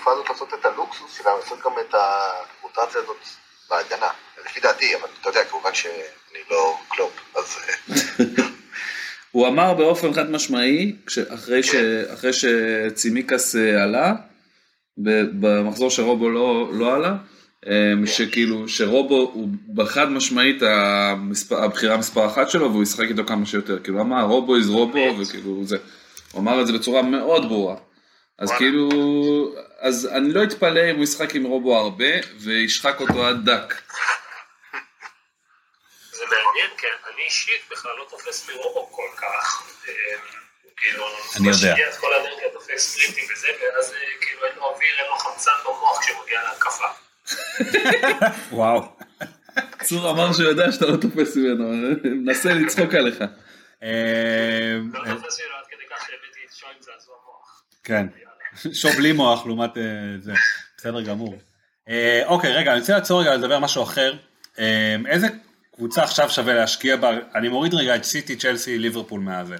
[0.01, 3.17] בתקופה הזאת לעשות את הלוקסוס שלה, לעשות גם את הרוטציה הזאת
[3.69, 4.09] בהגנה.
[4.45, 7.57] לפי דעתי, אבל אתה יודע, כמובן שאני לא קלופ, אז...
[9.31, 10.95] הוא אמר באופן חד משמעי,
[11.33, 11.75] אחרי, ש,
[12.13, 14.13] אחרי שצימיקס אה, עלה,
[15.39, 17.15] במחזור שרובו לא, לא עלה,
[17.67, 23.45] אה, שכאילו שרובו הוא בחד משמעית המספר, הבחירה מספר אחת שלו והוא ישחק איתו כמה
[23.45, 25.77] שיותר, כאילו אמר רובו איז רובו וכאילו זה,
[26.31, 27.75] הוא אמר את זה בצורה מאוד ברורה.
[28.41, 28.89] אז כאילו,
[29.79, 32.05] אז אני לא אתפלא אם הוא ישחק עם רובו הרבה
[32.39, 33.73] וישחק אותו עד דק.
[36.11, 39.63] זה מעניין, כן, אני אישית בכלל לא תופס מרובו כל כך.
[39.87, 39.93] אה,
[40.77, 41.05] כאילו,
[41.37, 41.71] אני יודע.
[41.71, 45.15] משקיע את כל האנרגיה, תופס ספרינטים וזה, ואז אה, כאילו אין לו אוויר, אין לו
[45.15, 46.87] חמצן במוח כשמגיע להתקפה.
[48.51, 48.95] וואו.
[49.83, 53.17] צור אמר שהוא יודע שאתה לא תופס ממנו, מנסה לצחוק עליך.
[53.83, 57.63] אה, לא תופס ממנו עד כדי כך שהבאתי את שוי עם זעזוע מוח.
[57.83, 58.07] כן.
[58.73, 59.83] שוב בלי מוח לעומת אה,
[60.19, 60.33] זה,
[60.77, 61.35] בסדר גמור.
[61.89, 64.13] אה, אוקיי, רגע, אני רוצה לעצור רגע לדבר משהו אחר.
[64.59, 65.27] אה, איזה
[65.75, 67.09] קבוצה עכשיו שווה להשקיע בה?
[67.35, 69.55] אני מוריד רגע את סיטי, צ'לסי, ליברפול מהזה.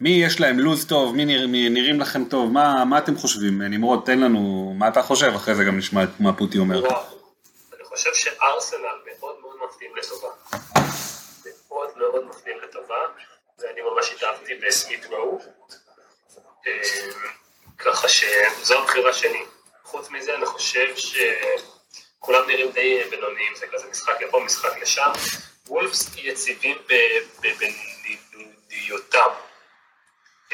[0.00, 3.62] מי יש להם לוז טוב, מי, נרא, מי נראים לכם טוב, מה, מה אתם חושבים?
[3.62, 6.78] נמרוד, תן לנו מה אתה חושב, אחרי זה גם נשמע את מה פוטי אומר.
[6.78, 10.28] אני חושב שארסנל מאוד מאוד מפתיעים לטובה.
[11.68, 12.94] מאוד מאוד מפתיעים לטובה,
[13.58, 15.38] ואני ממש התאהבתי בסמית ראו.
[17.84, 19.44] ככה שזו הבחירה שלי.
[19.84, 25.10] חוץ מזה אני חושב שכולם נראים די בינוניים, זה כזה משחק לפה, משחק לשם.
[25.68, 26.76] וולפס יציבים
[27.40, 29.28] בנידיותם,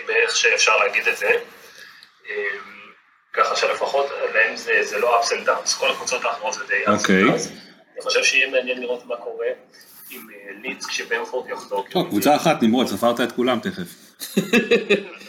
[0.08, 1.30] איך שאפשר להגיד את זה.
[2.26, 2.32] אמ,
[3.32, 6.88] ככה שלפחות להם זה, זה לא ups and downs, כל הקבוצות האחרות זה די ups
[6.88, 7.22] and אוקיי.
[7.24, 7.48] downs.
[7.94, 9.46] אני חושב שיהיה מעניין לראות מה קורה
[10.10, 11.88] עם אה, לידס כשבמפורד יחזור.
[11.88, 13.88] קבוצה אחת, נמרוד, ספרת את כולם תכף.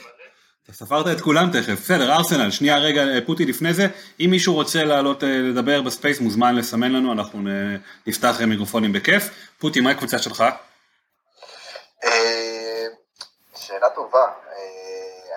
[0.79, 3.87] ספרת את כולם תכף, בסדר, ארסנל, שנייה רגע, אה, פוטי לפני זה,
[4.19, 7.39] אם מישהו רוצה לעלות אה, לדבר בספייס מוזמן לסמן לנו, אנחנו
[8.07, 9.23] נפתח מיקרופונים בכיף.
[9.59, 10.43] פוטי, מה הקבוצה שלך?
[12.03, 12.85] אה,
[13.55, 14.25] שאלה טובה,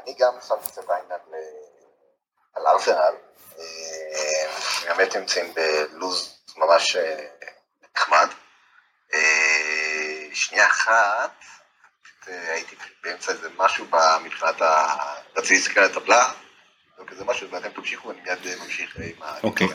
[0.02, 1.18] אני גם שמתי קצת עין
[2.54, 3.14] על ארסנל,
[4.86, 6.96] באמת נמצאים בלוז ממש
[7.96, 8.28] נחמד.
[10.34, 11.41] שנייה אחת,
[12.26, 13.86] הייתי באמצע איזה משהו
[14.24, 14.86] מבחינת ה...
[15.36, 16.30] רציתי להסתכל על הטבלה,
[17.02, 19.66] וכזה משהו, ואתם תמשיכו ואני מיד אה, ממשיך אה, עם אוקיי,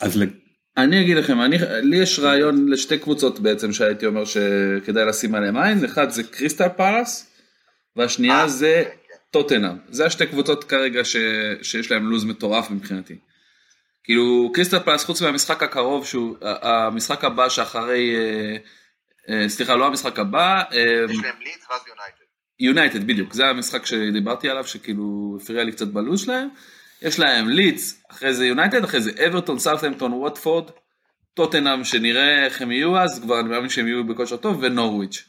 [0.00, 0.18] אז
[0.76, 5.56] אני אגיד לכם, אני, לי יש רעיון לשתי קבוצות בעצם שהייתי אומר שכדאי לשים עליהם
[5.56, 7.30] עין, אחד זה קריסטל פאלאס,
[7.96, 9.14] והשנייה אה, זה כן, כן.
[9.30, 11.16] טוטנאם, זה השתי קבוצות כרגע ש,
[11.62, 13.18] שיש להם לוז מטורף מבחינתי.
[14.04, 18.56] כאילו קריסטל פאלאס חוץ מהמשחק הקרוב שהוא המשחק הבא שאחרי אה,
[19.48, 20.62] סליחה, לא המשחק הבא.
[20.72, 22.24] אה, יש להם לידס ואז יונייטד.
[22.60, 26.48] יונייטד, בדיוק, זה המשחק שדיברתי עליו, שכאילו הפריע לי קצת בלו"ז שלהם.
[27.02, 30.70] יש להם לידס, אחרי זה יונייטד, אחרי זה אברטון, סאוטהמפטון, ווטפורד,
[31.34, 35.24] טוטנאם, שנראה איך הם יהיו אז, כבר אני מאמין שהם יהיו בכושר טוב, ונורוויץ'.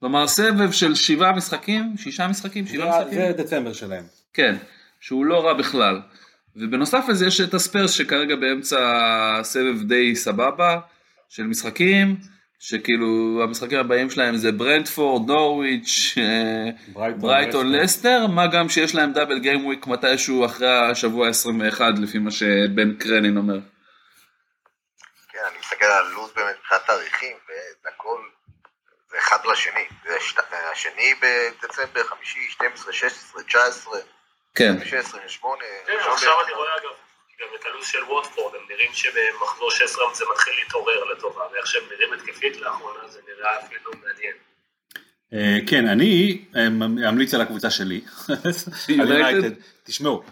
[0.00, 3.18] כלומר סבב של שבעה משחקים, שישה משחקים, שבעה משחקים.
[3.18, 4.04] זה דצמבר שלהם.
[4.34, 4.56] כן,
[5.00, 6.00] שהוא לא רע בכלל.
[6.56, 10.78] ובנוסף לזה יש את הספרס שכרגע באמצע סבב די סבבה.
[11.28, 12.16] של משחקים,
[12.60, 16.14] שכאילו המשחקים הבאים שלהם זה ברנדפורד, נורוויץ',
[17.16, 22.30] ברייטון, לסטר, מה גם שיש להם דאבל גיים וויק מתישהו אחרי השבוע ה-21 לפי מה
[22.30, 23.58] שבן קרנין אומר.
[25.28, 28.20] כן, אני מסתכל על לו"ז באמת מבחינת תאריכים, וזה הכל,
[29.10, 30.16] זה אחד לשני, זה
[30.72, 33.98] השני בדצמבר, חמישי, 12, 16, 19,
[34.54, 34.84] כן.
[34.84, 37.07] 16, 8, כן, עכשיו אני רואה אגב,
[37.40, 41.82] גם את הלו"ז של ווטפורד, הם נראים שבמחזור 16 זה מתחיל להתעורר לטובה, ואיך שהם
[41.90, 44.34] נראים התקפית לאחרונה זה נראה אפילו מעניין.
[45.32, 46.66] אה, כן, אני אה,
[47.08, 48.00] אמליץ על הקבוצה שלי,
[49.00, 49.50] על יונייטד,
[49.84, 50.22] תשמעו,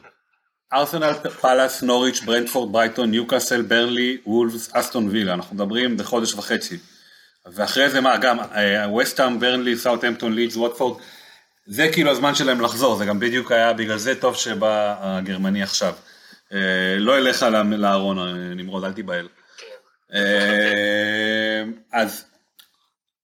[0.72, 6.78] ארסנל, פאלאס, נורוויץ', ברנטפורד, ברייטון, ניוקאסל, ברנלי, וולפס, אסטון וילה, אנחנו מדברים בחודש וחצי.
[7.52, 8.38] ואחרי זה מה, גם
[8.88, 11.02] ווסטהאם, ברנלי, סאוטהמפטון, לידס, ווטפורד,
[11.66, 15.94] זה כאילו הזמן שלהם לחזור, זה גם בדיוק היה בגלל זה טוב שבא הגרמני עכשיו.
[16.52, 17.42] אה, לא אליך
[17.78, 18.18] לארון
[18.56, 19.28] נמרוד, אל תיבהל.
[20.14, 22.24] אה, אז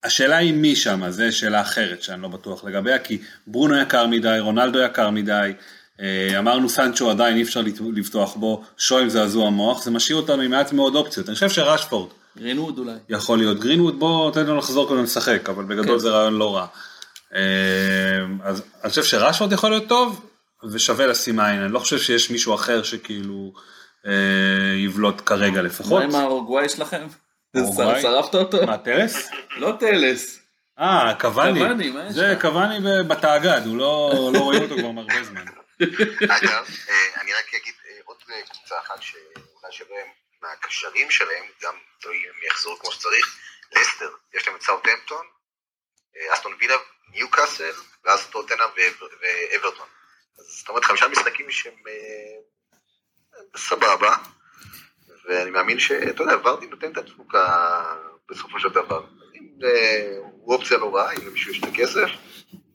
[0.04, 4.36] השאלה היא מי שם, זו שאלה אחרת שאני לא בטוח לגביה, כי ברונו יקר מדי,
[4.40, 5.52] רונלדו יקר מדי,
[6.00, 7.62] אה, אמרנו סנצ'ו עדיין אי אפשר
[7.94, 12.08] לפתוח בו, שוים זעזוע מוח, זה משאיר אותנו עם מעט מאוד אופציות, אני חושב שרשפורד.
[12.38, 12.92] גרינווד אולי.
[13.08, 15.98] יכול להיות גרינווד, בוא תן לו לחזור קודם לשחק, אבל בגדול כן.
[15.98, 16.66] זה רעיון לא רע.
[18.42, 20.31] אז אני חושב שרשפורד יכול להיות טוב,
[20.72, 23.52] ושווה לשים עין, אני לא חושב שיש מישהו אחר שכאילו
[24.06, 26.02] אה, יבלוט כרגע לפחות.
[26.02, 27.06] מה עם האורוגוואי שלכם?
[28.02, 28.66] שרפת אותו?
[28.66, 29.30] מה, טלס?
[29.56, 30.38] לא טלס.
[30.78, 31.60] אה, קוואני.
[31.60, 35.44] קוואני, מה יש זה קוואני בתאגד, הוא לא, לא רואים אותו כבר הרבה זמן.
[36.36, 39.96] אגב, אה, אני רק אגיד אה, עוד קבוצה אחת שאולי שווה
[40.42, 41.74] מהקשרים שלהם, גם
[42.06, 43.38] אם יחזרו כמו שצריך,
[43.76, 45.26] לסטר, יש להם את סאוטהמפטון,
[46.16, 46.74] אה, אסטון וילה,
[47.10, 47.72] ניוקאסל,
[48.04, 49.86] ואז טוטנאם ואברטון.
[50.36, 51.74] זאת אומרת חמישה משחקים שהם
[53.56, 54.14] סבבה,
[55.28, 57.82] ואני מאמין שאתה יודע, ורדי נותן את התפוקה
[58.30, 59.04] בסופו של דבר.
[59.34, 59.48] אם
[60.20, 62.08] הוא אופציה לא רעה, אם למישהו יש את הכסף,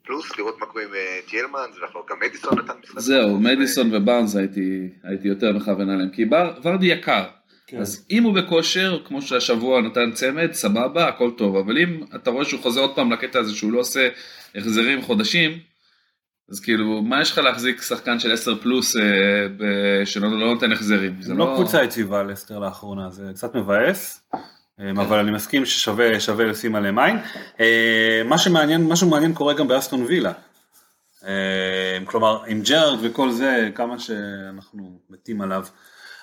[0.02, 0.90] פלוס לראות מה קורה עם
[1.28, 2.98] טיילמן, ואחר גם מדיסון נתן משחק.
[2.98, 6.24] זהו, מדיסון ובארנס הייתי יותר מכוון עליהם, כי
[6.64, 7.24] ורדי יקר.
[7.66, 7.80] כן.
[7.80, 12.44] אז אם הוא בכושר, כמו שהשבוע נתן צמד, סבבה, הכל טוב, אבל אם אתה רואה
[12.44, 14.08] שהוא חוזר עוד פעם לקטע הזה שהוא לא עושה
[14.54, 15.58] החזרים חודשים,
[16.50, 19.02] אז כאילו, מה יש לך להחזיק שחקן של 10 פלוס אה,
[20.04, 21.22] שלא לא נותן החזרים?
[21.22, 24.20] זה לא, לא קבוצה יציבה לסטר לאחרונה, זה קצת מבאס.
[24.34, 24.38] אה,
[24.78, 24.98] כן.
[24.98, 27.16] אבל אני מסכים ששווה לשים עליהם עין.
[27.60, 30.32] אה, מה שמעניין, משהו מעניין קורה גם באסטון וילה.
[31.24, 35.66] אה, כלומר, עם ג'ארד וכל זה, כמה שאנחנו מתים עליו.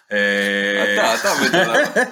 [0.08, 1.86] אתה, אתה עובד עליו.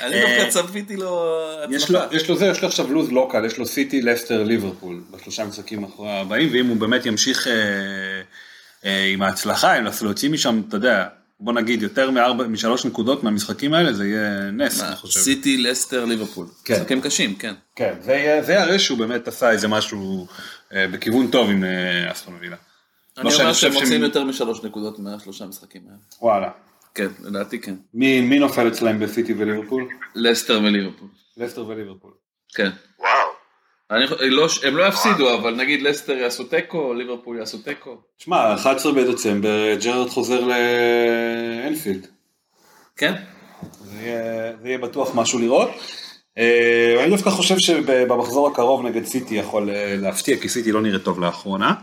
[0.00, 2.06] אני דווקא צפיתי לו הצלחה.
[2.12, 5.44] יש לו זה, יש לו עכשיו לוז לא קל, יש לו סיטי, לסטר, ליברפול, בשלושה
[5.44, 7.46] משחקים אחרי הבאים, ואם הוא באמת ימשיך
[8.84, 11.06] עם ההצלחה, אם להוציא משם, אתה יודע,
[11.40, 12.10] בוא נגיד יותר
[12.48, 15.20] משלוש נקודות מהמשחקים האלה, זה יהיה נס, אני חושב.
[15.20, 16.46] סיטי, לסטר, ליברפול.
[16.64, 16.74] כן.
[16.74, 17.54] משחקים קשים, כן.
[17.76, 20.26] כן, זה יראה שהוא באמת עשה איזה משהו
[20.72, 21.64] בכיוון טוב עם
[22.12, 22.56] אסטון וילה.
[23.18, 25.98] אני אומר שהם מוצאים יותר משלוש נקודות מהשלושה משחקים האלה.
[26.20, 26.50] וואלה.
[26.94, 27.74] כן, לדעתי כן.
[27.94, 29.88] מי נופל אצלהם בסיטי וליברפול?
[30.14, 31.08] לסטר וליברפול.
[31.36, 32.10] לסטר וליברפול.
[32.54, 32.70] כן.
[32.98, 33.10] וואו.
[33.90, 37.96] אני, לא, הם לא יפסידו, אבל נגיד לסטר יעשו תיקו, ליברפול יעשו תיקו.
[38.18, 42.06] שמע, 11 בדצמבר, ג'רד חוזר לאנפילד.
[42.96, 43.14] כן.
[43.84, 45.70] זה יהיה, זה יהיה בטוח משהו לראות.
[46.38, 51.02] אה, אני דווקא חושב שבמחזור הקרוב נגד סיטי יכול אה, להפתיע, כי סיטי לא נראית
[51.02, 51.74] טוב לאחרונה.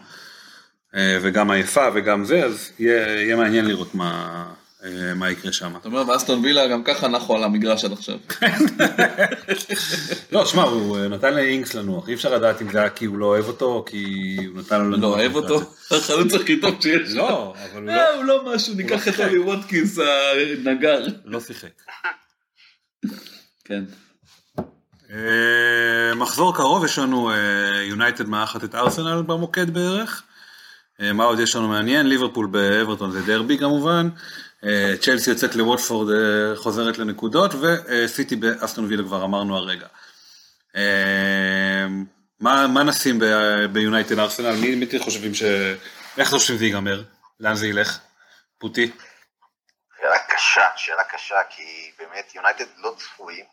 [0.95, 4.66] אה, וגם עייפה וגם זה, אז יהיה, יהיה מעניין לראות מה, אה,
[5.15, 5.73] מה יקרה שם.
[5.77, 8.17] אתה אומר, ואסטון וילה גם ככה נחו על המגרש עד עכשיו.
[10.31, 13.17] לא, שמע, הוא אה, נתן לאינקס לנוח, אי אפשר לדעת אם זה היה כי הוא
[13.17, 15.01] לא אוהב אותו, או כי הוא נתן לו לנוח.
[15.01, 15.61] לא אוהב אותו?
[15.91, 17.15] החלוץ הכי טוב שיש.
[17.15, 18.15] לא, אבל הוא לא...
[18.15, 19.99] הוא לא משהו, ניקח את אולי ווטקינס
[20.65, 21.05] הנגר.
[21.25, 21.81] לא שיחק.
[23.65, 23.83] כן.
[26.15, 27.31] מחזור קרוב יש לנו
[27.89, 30.23] יונייטד מארחת את ארסנל במוקד בערך.
[30.99, 32.07] מה עוד יש לנו מעניין?
[32.09, 34.09] ליברפול באברטון זה דרבי כמובן.
[34.63, 39.87] אה, צ'לסי יוצאת לווטפורד אה, חוזרת לנקודות וסיטי באסטון וילה כבר אמרנו הרגע.
[40.75, 41.85] אה,
[42.39, 43.19] מה, מה נשים
[43.71, 44.55] ביונייטד ארסנל?
[44.55, 45.43] מי, אתם חושבים ש...
[46.17, 47.03] איך חושבים זה ייגמר?
[47.39, 47.99] לאן זה ילך?
[48.57, 48.91] פוטי?
[49.97, 53.45] שאלה קשה, שאלה קשה, כי באמת יונייטד לא צפויים,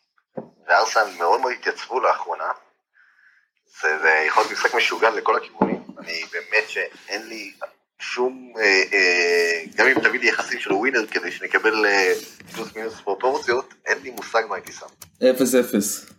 [0.68, 2.50] וארסנל מאוד מאוד התייצבו לאחרונה.
[3.80, 5.84] זה, זה יכול להיות משחק משוגע לכל הכיוונים.
[5.98, 7.52] אני באמת שאין לי
[8.00, 12.12] שום, אה, אה, גם אם תביא לי יחסים של ווינר כדי שנקבל אה,
[12.54, 14.86] פלוס מינוס פרופורציות, אין לי מושג מה הייתי שם.
[15.30, 16.10] אפס אפס.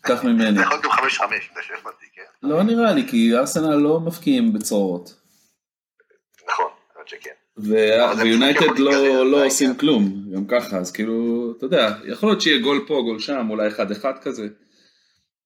[0.00, 0.54] קח ממני.
[0.54, 2.22] זה יכול להיות גם חמש חמש, זה מדליק, כן?
[2.42, 5.14] לא נראה לי, כי ארסנל לא מפקיעים בצרורות.
[6.48, 7.30] נכון, האמת שכן.
[8.18, 12.84] ויונייטד לא, לא עושים כלום, גם ככה, אז כאילו, אתה יודע, יכול להיות שיהיה גול
[12.86, 14.46] פה, גול שם, אולי אחד אחד כזה.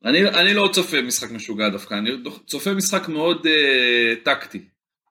[0.04, 2.10] אני, אני לא צופה משחק משוגע דווקא, אני
[2.46, 4.64] צופה משחק מאוד אה, טקטי,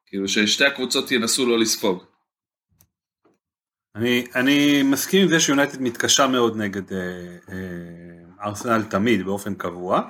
[0.10, 2.04] כאילו ששתי הקבוצות ינסו לא לספוג.
[3.95, 6.98] אני, אני מסכים עם זה שיונייטד מתקשה מאוד נגד אה,
[7.50, 10.02] אה, ארסנל תמיד באופן קבוע,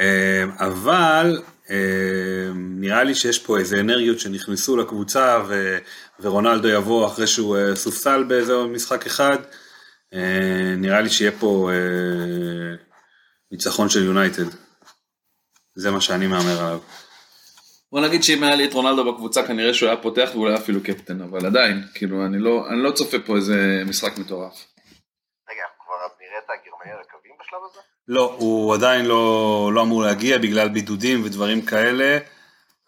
[0.00, 5.78] אה, אבל אה, נראה לי שיש פה איזה אנרגיות שנכנסו לקבוצה ו,
[6.20, 9.38] ורונלדו יבוא אחרי שהוא אה, סופסל באיזה משחק אחד,
[10.14, 12.84] אה, נראה לי שיהיה פה אה,
[13.52, 14.46] ניצחון של יונייטד.
[15.74, 16.80] זה מה שאני מהמר עליו.
[17.92, 21.20] בוא נגיד שאם היה לי את רונלדו בקבוצה כנראה שהוא היה פותח ואולי אפילו קפטן,
[21.20, 24.54] אבל עדיין, כאילו אני לא, אני לא צופה פה איזה משחק מטורף.
[25.50, 27.80] רגע, כבר נראה את הגרמניה לקווים בשלב הזה?
[28.08, 32.18] לא, הוא עדיין לא, לא אמור להגיע בגלל בידודים ודברים כאלה,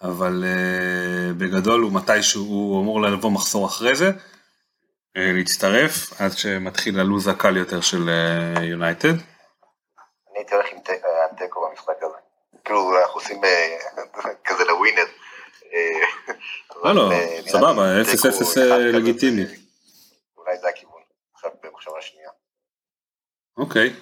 [0.03, 4.15] אבל uh, בגדול הוא מתישהו, הוא אמור לבוא מחסור אחרי זה, uh,
[5.17, 8.09] להצטרף, עד שמתחיל הלו"ז הקל יותר של
[8.63, 9.09] יונייטד.
[9.09, 9.23] Uh,
[10.31, 10.79] אני הייתי הולך עם
[11.39, 12.17] תיקו במשחק הזה.
[12.71, 13.41] כאילו אנחנו עושים
[14.45, 15.05] כזה לווינר.
[16.85, 17.11] לא, לא,
[17.47, 18.61] סבבה, 0-0
[18.93, 19.43] לגיטימי.
[20.37, 21.03] אולי זה הכיוון,
[21.35, 22.31] עכשיו במחשבה שנייה.
[23.57, 23.95] אוקיי.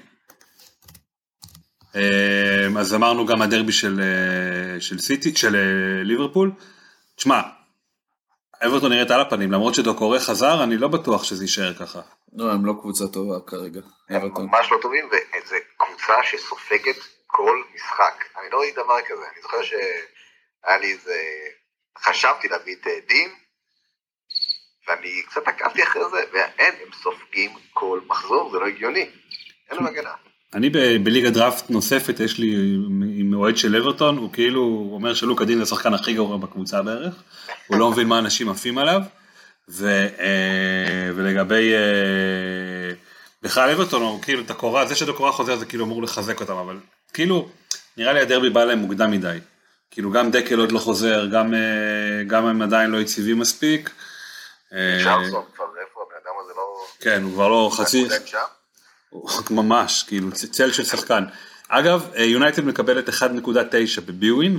[2.78, 4.00] אז אמרנו גם הדרבי של,
[4.80, 5.56] של סיטי, של
[6.04, 6.52] ליברפול.
[7.16, 7.40] תשמע,
[8.66, 12.00] אברטון נראית על הפנים, למרות שדוקורי חזר, אני לא בטוח שזה יישאר ככה.
[12.32, 13.80] לא, הם לא קבוצה טובה כרגע.
[14.08, 18.24] הם ממש לא טובים, וזו קבוצה שסופגת כל משחק.
[18.40, 21.16] אני לא ראיתי דבר כזה, אני זוכר שהיה לי איזה...
[21.98, 23.30] חשבתי להביא את דין,
[24.88, 29.10] ואני קצת עקבתי אחרי זה, ואין, הם סופגים כל מחזור, זה לא הגיוני.
[29.70, 30.10] אין להם הגנה.
[30.54, 32.54] אני בליגה דראפט נוספת, יש לי
[33.18, 37.22] עם אוהד של אברטון, הוא כאילו אומר שלוק הדין זה השחקן הכי גרוע בקבוצה בערך,
[37.66, 39.00] הוא לא מבין מה אנשים עפים עליו,
[39.68, 40.06] ו,
[41.14, 41.72] ולגבי
[43.42, 46.56] בכלל אברטון, הוא כאילו את הקורה, זה שאת הקורה חוזר זה כאילו אמור לחזק אותם,
[46.56, 46.78] אבל
[47.12, 47.48] כאילו
[47.96, 49.38] נראה לי הדרבי בא להם מוקדם מדי,
[49.90, 51.54] כאילו גם דקל עוד לא חוזר, גם,
[52.26, 53.90] גם הם עדיין לא יציבים מספיק.
[54.70, 56.86] צ'ארלסון כבר איפה, הבן אדם הזה לא...
[57.00, 58.06] כן, הוא כבר לא חצי...
[59.50, 61.24] ממש, כאילו צל של שחקן.
[61.68, 63.12] אגב, יונייטד מקבלת 1.9
[64.06, 64.58] בביווין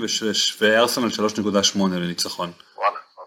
[0.60, 2.52] וארסנל 3.8 לניצחון.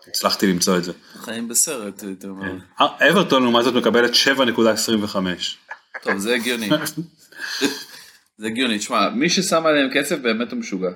[0.09, 0.93] הצלחתי למצוא את זה.
[1.25, 2.53] חיים בסרט, הייתי אומר.
[2.81, 5.17] אברטון לעומת זאת מקבלת 7.25.
[6.03, 6.71] טוב, זה הגיוני.
[8.39, 10.91] זה הגיוני, תשמע, מי ששם עליהם כסף באמת הוא משוגע.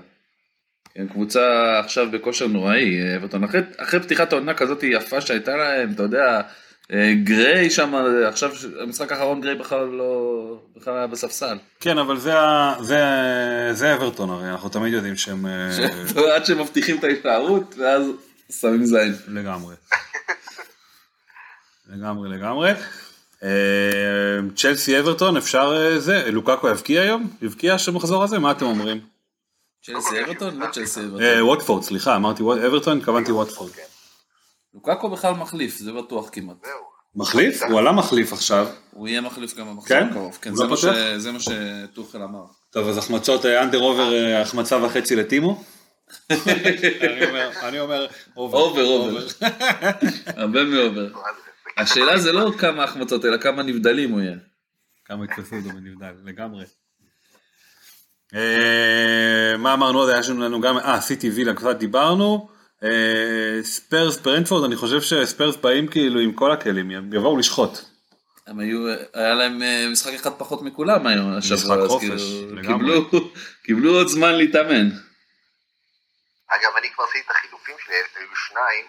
[0.94, 3.44] כן, קבוצה עכשיו בכושר נוראי, אברטון.
[3.44, 6.42] אחרי, אחרי פתיחת העונה כזאת יפה שהייתה להם, אתה יודע,
[7.25, 7.94] גריי שם,
[8.29, 11.59] עכשיו המשחק האחרון גריי בכלל לא, בכלל היה בספסל.
[11.81, 12.33] כן, אבל זה,
[12.81, 12.99] זה,
[13.72, 15.46] זה אברטון הרי, אנחנו תמיד יודעים שהם...
[16.35, 18.03] עד שהם מבטיחים את ההישארות, ואז
[18.61, 19.14] שמים זין.
[19.29, 19.75] לגמרי.
[21.92, 22.72] לגמרי, לגמרי.
[24.56, 27.30] צ'לסי אברטון, אפשר זה, לוקאקו יבקיע היום?
[27.42, 28.38] יבקיע שמחזור הזה?
[28.38, 29.00] מה אתם אומרים?
[29.87, 30.59] צ'לסי אברטון?
[30.59, 31.42] לא צ'לסי אברטון.
[31.42, 33.70] ווטפורד, סליחה, אמרתי אברטון, התכוונתי ווטפורד.
[34.74, 36.56] לוקאקו בכלל מחליף, זה בטוח כמעט.
[37.14, 37.62] מחליף?
[37.62, 38.66] הוא עלה מחליף עכשיו.
[38.90, 40.38] הוא יהיה מחליף גם במחזור הקרוב.
[40.42, 40.54] כן,
[41.18, 42.44] זה מה שטוכל אמר.
[42.70, 45.64] טוב, אז החמצות under over, החמצה וחצי לטימו?
[47.62, 48.06] אני אומר
[48.37, 48.59] over.
[48.59, 49.26] over, over.
[50.26, 51.09] הרבה מ over.
[51.76, 54.36] השאלה זה לא כמה החמצות, אלא כמה נבדלים הוא יהיה.
[55.04, 56.64] כמה יתפסו אותו בנבדל, לגמרי.
[59.58, 60.10] מה אמרנו עוד?
[60.10, 62.48] היה לנו גם, אה, סיטי וילה, קצת דיברנו.
[63.62, 67.78] ספרס ברנטפורד, אני חושב שספרס באים כאילו עם כל הכלים, יבואו לשחוט.
[68.46, 68.78] הם היו,
[69.14, 69.62] היה להם
[69.92, 72.98] משחק אחד פחות מכולם היום השבוע, משחק חופש, לגמרי.
[73.62, 74.88] קיבלו עוד זמן להתאמן.
[76.48, 78.84] אגב, אני כבר עשיתי את החילופים שלי, היו שניים,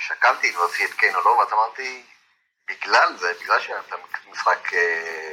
[0.00, 2.02] ושקלתי אם להוציא את קיין או לא, ואז אמרתי,
[2.70, 3.80] בגלל זה, בגלל שהיה
[4.32, 4.70] משחק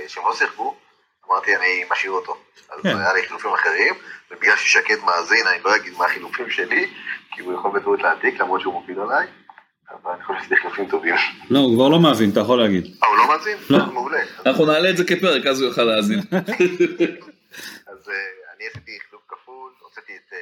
[0.08, 0.76] שהם לא שיחקו,
[1.28, 2.38] אמרתי אני משאיר אותו.
[2.70, 3.94] אז היה לי חילופים אחרים,
[4.32, 6.94] ובגלל ששקד מאזין, אני לא אגיד מה החילופים שלי,
[7.32, 9.28] כי הוא יכול בטעות להעתיק, למרות שהוא מופיד עליי,
[9.92, 11.16] אבל אני חושב שזה חילופים טובים.
[11.50, 12.86] לא, הוא כבר לא מאזין, אתה יכול להגיד.
[13.04, 13.58] אה, הוא לא מאזין?
[13.70, 13.86] לא.
[13.86, 14.20] מעולה.
[14.46, 16.20] אנחנו נעלה את זה כפרק, אז הוא יוכל להאזין.
[17.92, 18.12] אז
[18.56, 20.34] אני עשיתי חילוף כפול, הוצאתי את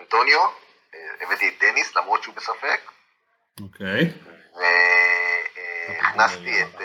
[0.00, 0.40] אנטוניו,
[1.20, 2.80] הבאתי את דניס, למרות שהוא בספק.
[3.60, 4.12] אוקיי.
[5.88, 6.80] והכנסתי את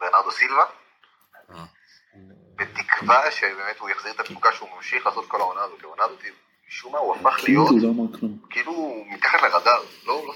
[0.00, 0.64] ברנרדו סילבה.
[2.56, 5.82] בתקווה שבאמת הוא יחזיר את התפוקה שהוא ממשיך לעשות כל העונה הזאת.
[5.82, 6.24] העונה הזאת,
[6.68, 7.70] משום מה הוא הפך להיות,
[8.50, 9.82] כאילו מתחת לרדאר.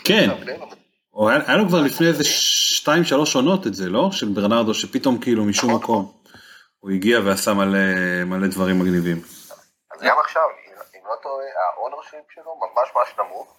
[0.05, 0.31] כן.
[1.47, 2.25] היה לו כבר לפני איזה
[2.85, 4.09] 2-3 עונות את זה, לא?
[4.13, 6.13] של ברנרדו, שפתאום כאילו משום מקום
[6.79, 7.53] הוא הגיע ועשה
[8.25, 9.17] מלא דברים מגניבים.
[9.93, 10.43] אז גם עכשיו,
[10.95, 13.57] אם לא טועה, ה ownership שלו ממש ממש נמוך.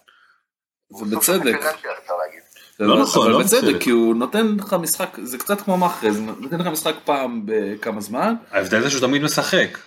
[0.90, 1.54] ובצדק.
[2.80, 6.66] לא נכון, לא בצדק, כי הוא נותן לך משחק, זה קצת כמו מחרז, נותן לך
[6.66, 8.34] משחק פעם בכמה זמן.
[8.50, 9.78] ההבדל זה שהוא תמיד משחק,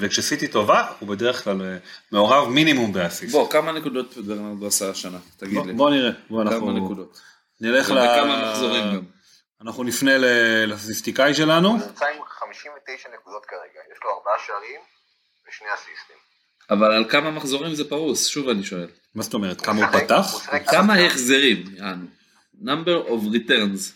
[0.00, 1.76] וכשסיטי טובה, הוא בדרך כלל אה,
[2.12, 3.32] מעורב מינימום באסיסט.
[3.32, 5.72] בוא, כמה נקודות ברנרדו עשה השנה, תגיד לי.
[5.72, 6.60] בוא נראה, בוא אנחנו...
[6.60, 7.20] כמה נקודות.
[7.60, 7.98] נלך ל...
[7.98, 9.02] וכמה מחזורים גם.
[9.62, 10.12] אנחנו נפנה
[10.66, 11.68] לסטטיסטיקאי שלנו.
[11.68, 14.80] הוא נמצא עם 59 נקודות כרגע, יש לו ארבעה שערים
[15.48, 16.27] ושני אסיסטים.
[16.70, 18.26] אבל על כמה מחזורים זה פרוס?
[18.26, 18.88] שוב אני שואל.
[19.14, 19.60] מה זאת אומרת?
[19.60, 20.26] כמה הוא פתח?
[20.66, 21.64] כמה החזרים?
[21.76, 22.06] יענו.
[22.62, 23.92] number of returns.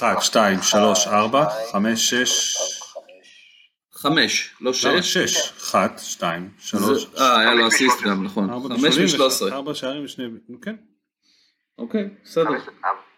[0.00, 2.56] 1, 2, 3, 4, 5, 6.
[3.92, 4.86] 5, לא 6.
[5.14, 7.06] 6, 1, 2, 3.
[7.18, 8.50] אה, היה לו אסיסט גם, נכון.
[8.80, 9.52] 5 ו-13.
[9.52, 10.24] 4 שערים ושני...
[10.62, 10.76] כן.
[11.78, 12.48] אוקיי, בסדר.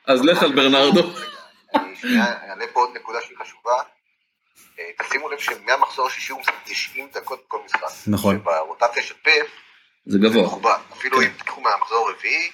[0.06, 1.00] אז לך על ברנרדו.
[1.74, 3.72] אני אעלה פה עוד נקודה שהיא חשובה.
[4.80, 7.82] אה, תשימו לב שמהמחזור השישי הוא משחק 90 דקות בכל משחק.
[8.06, 8.38] נכון.
[8.38, 9.46] שברוטציה של פאפ
[10.06, 10.42] זה גבוה.
[10.42, 10.78] מכובד.
[10.92, 11.24] אפילו כן.
[11.24, 12.50] אם תיקחו מהמחזור הרביעי,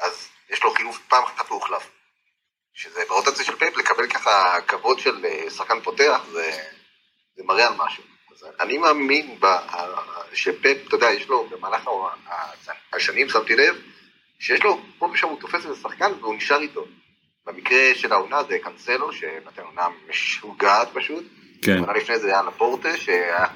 [0.00, 1.90] אז יש לו חילוף פעם אחת הוא הוחלף.
[2.72, 6.50] שזה ברוטציה של פאפ, לקבל ככה כבוד של אה, שחקן פותח, זה,
[7.36, 8.02] זה מראה על משהו.
[8.32, 9.46] אז אני מאמין ב,
[10.32, 11.88] שפאפ, אתה יודע, יש לו במהלך
[12.92, 13.76] השנים, שמתי לב,
[14.38, 16.84] שיש לו, פה ושם הוא תופס איזה שחקן והוא נשאר איתו.
[17.46, 21.24] במקרה של העונה זה קאנסלו, שנתן עונה משוגעת פשוט.
[21.62, 21.78] כן.
[21.78, 23.46] עונה לפני זה היה לפורטה, שהיה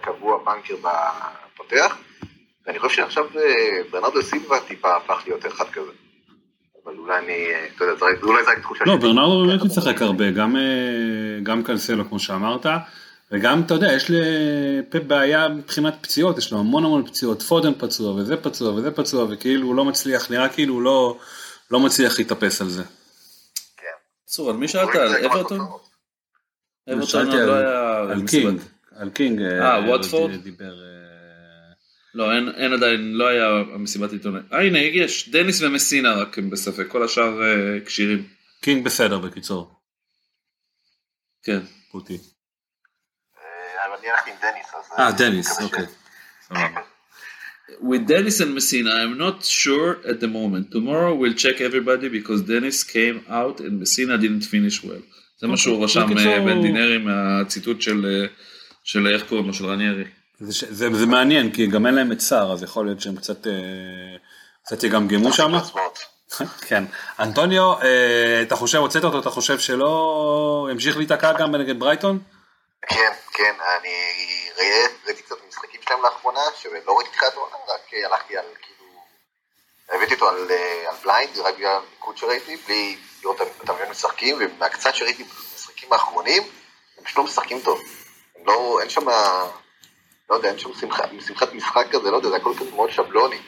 [0.00, 1.96] קבוע בנקר בפותח.
[2.66, 5.90] ואני חושב שעכשיו אה, ברנרדו סילבה טיפה הפך להיות אחד כזה.
[6.84, 10.30] אבל אולי אני, אה, אתה יודע, אולי זו רק תחושה לא, ברנרדו באמת משחק הרבה,
[10.30, 10.62] גם, אה,
[11.42, 12.66] גם קנסלו כמו שאמרת,
[13.32, 18.14] וגם, אתה יודע, יש לפפ בעיה מבחינת פציעות, יש לו המון המון פציעות, פודן פצוע,
[18.14, 21.18] וזה פצוע, וזה פצוע, וכאילו הוא לא מצליח, נראה כאילו הוא לא,
[21.70, 22.82] לא מצליח להתאפס על זה.
[23.76, 23.86] כן.
[24.26, 24.94] צור, על מי שאלת?
[24.94, 25.60] על אברטון?
[26.88, 28.00] אברטון שאלתי עוד לא על- היה...
[28.12, 28.60] על קינג,
[28.96, 30.42] על קינג, אה, ווטפורד?
[30.42, 31.72] דיבר, אה,
[32.14, 34.40] לא, אין, אין עדיין, לא היה מסיבת עיתונאי.
[34.52, 38.26] אה, הנה, יש, דניס ומסינה רק הם בספק, כל השאר אה, כשירים.
[38.60, 39.74] קינג בסדר בקיצור,
[41.42, 41.60] כן.
[41.90, 42.14] פוטי.
[42.14, 43.40] אה,
[43.86, 44.98] אבל אני הלכתי עם דניס, אז...
[44.98, 45.84] אה, דניס, אוקיי.
[46.48, 46.80] סבבה.
[47.80, 50.70] With Dennis and Messina, I'm not sure at the moment.
[50.72, 55.02] Tomorrow we'll check everybody because Dennis came out and Messina didn't finish well.
[55.42, 56.14] זה מה שהוא רשם אוקיי.
[56.14, 58.26] בקיצור- אה, בדינרי מהציטוט של, אה,
[58.84, 60.04] של איך קוראים לו, של רניירי.
[60.40, 63.46] זה, זה, זה מעניין, כי גם אין להם את סאר, אז יכול להיות שהם קצת,
[63.46, 63.52] אה,
[64.64, 65.52] קצת יגמגמו שם.
[66.68, 66.84] כן.
[67.20, 72.18] אנטוניו, אה, אתה חושב, הוצאת אותו, אתה חושב שלא המשיך להיתקע גם נגד ברייטון?
[72.88, 73.90] כן, כן, אני
[74.58, 78.90] ראה- ראיתי קצת משחקים שלהם לאחרונה, שלא ראיתי תחילת העונה, רק אה, הלכתי על כאילו...
[79.92, 84.94] הבאתי אותו על, אה, על blind, רק בגלל המיקוד שראיתי, בלי לראות המאמן משחקים, ומהקצת
[84.94, 86.42] שראיתי במשחקים האחרונים,
[86.98, 87.80] הם פשוט לא משחקים טוב.
[88.36, 89.08] הם לא, אין שם,
[90.30, 93.38] לא יודע, אין שם שמחה, שמחת משחק כזה, לא יודע, זה הכל כזה מאוד שבלוני.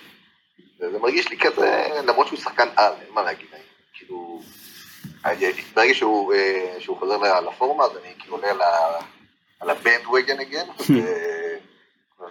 [0.81, 3.63] וזה מרגיש לי כזה, למרות שהוא שחקן על, אין מה להגיד, אני,
[3.95, 4.43] כאילו...
[5.75, 8.51] ברגע שהוא, אה, שהוא חוזר לפורמה, אז אני כאילו עולה
[9.61, 10.67] על הבנד וגן אגן,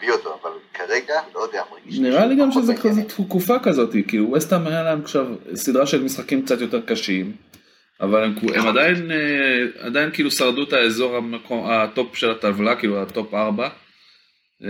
[0.04, 3.04] ומביא אותו, אבל כרגע, לא יודע, מרגיש לי נראה לי גם שזה כזה.
[3.04, 5.26] תקופה כזאת, כאילו ווסטהאם היה להם עכשיו
[5.56, 7.32] סדרה של משחקים קצת יותר קשים,
[8.02, 12.76] אבל הם, הם עדיין, אה, עדיין כאילו שרדו את האזור המקום, ה top של הטבלה,
[12.76, 13.70] כאילו ה top 4,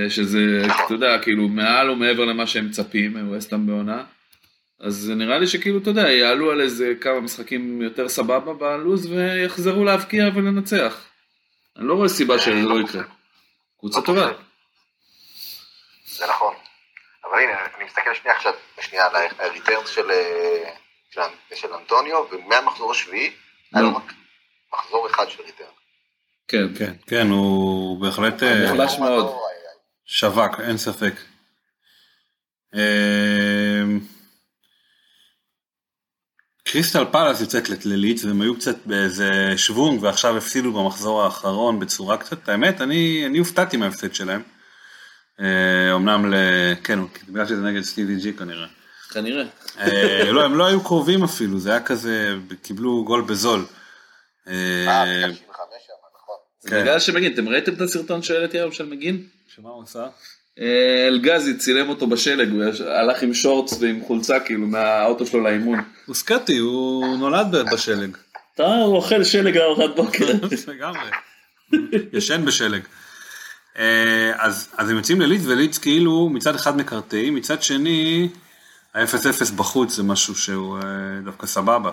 [0.10, 4.04] שזה, אתה יודע, כאילו מעל ומעבר למה שהם מצפים, ווסטהאם בעונה.
[4.80, 9.84] אז נראה לי שכאילו, אתה יודע, יעלו על איזה כמה משחקים יותר סבבה בלו"ז ויחזרו
[9.84, 11.06] להבקיע ולנצח.
[11.78, 13.04] אני לא רואה סיבה שזה לא יקרה.
[13.80, 14.32] קבוצה טובה.
[16.06, 16.56] זה נכון.
[17.24, 20.76] אבל הנה, אני מסתכל שנייה עכשיו, שנייה על הריטרנס של, אה,
[21.12, 21.22] של,
[21.56, 23.32] של אנטוניו, ומהמחזור השביעי,
[23.74, 23.98] היה לו נו.
[23.98, 24.14] רק
[24.74, 25.68] מחזור אחד של ריטרן.
[26.48, 26.68] כן.
[26.78, 29.36] כן, כן, הוא בהחלט אה, נחלש מאוד.
[30.06, 31.14] שווק, אין ספק.
[32.76, 33.84] אה,
[36.64, 42.50] קריסטל פלאס יוצאת לליץ והם היו קצת באיזה שוונג ועכשיו הפסידו במחזור האחרון בצורה קצת,
[42.50, 44.44] האמת, אני, אני הופתעתי מההפסד שלהם.
[45.40, 46.36] אה, אמנם, ל...
[46.84, 48.68] כן, בגלל שזה נגד סטיבי ג'י כנראה.
[49.14, 49.46] כנראה.
[49.80, 53.66] אה, לא, הם לא היו קרובים אפילו, זה היה כזה, קיבלו גול בזול.
[54.48, 54.54] אה,
[54.88, 55.38] אה, 95
[55.88, 56.36] שם, נכון.
[56.60, 56.82] זה כן.
[56.82, 59.24] בגלל שמגין, אתם ראיתם את הסרטון שהעליתי היום של מגין?
[59.56, 60.08] שמה הוא עשה?
[60.60, 65.80] אה, אלגזי צילם אותו בשלג, הוא הלך עם שורטס ועם חולצה כאילו מהאוטו שלו לאימון.
[66.06, 68.18] הוא סקוטי, הוא נולד בשלג.
[68.56, 70.26] אתה אוכל שלג לארוחת בוקר.
[70.74, 71.10] לגמרי.
[72.14, 72.82] ישן בשלג.
[73.78, 78.30] אה, אז, אז הם יוצאים לליץ וליץ כאילו מצד אחד מקרטעים, מצד שני
[78.94, 81.92] ה-0-0 בחוץ זה משהו שהוא אה, דווקא סבבה.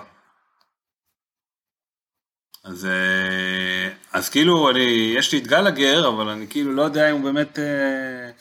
[2.63, 7.15] אז, אה, אז כאילו אני, יש לי את גלגר, אבל אני כאילו לא יודע אם
[7.15, 8.31] הוא באמת אה,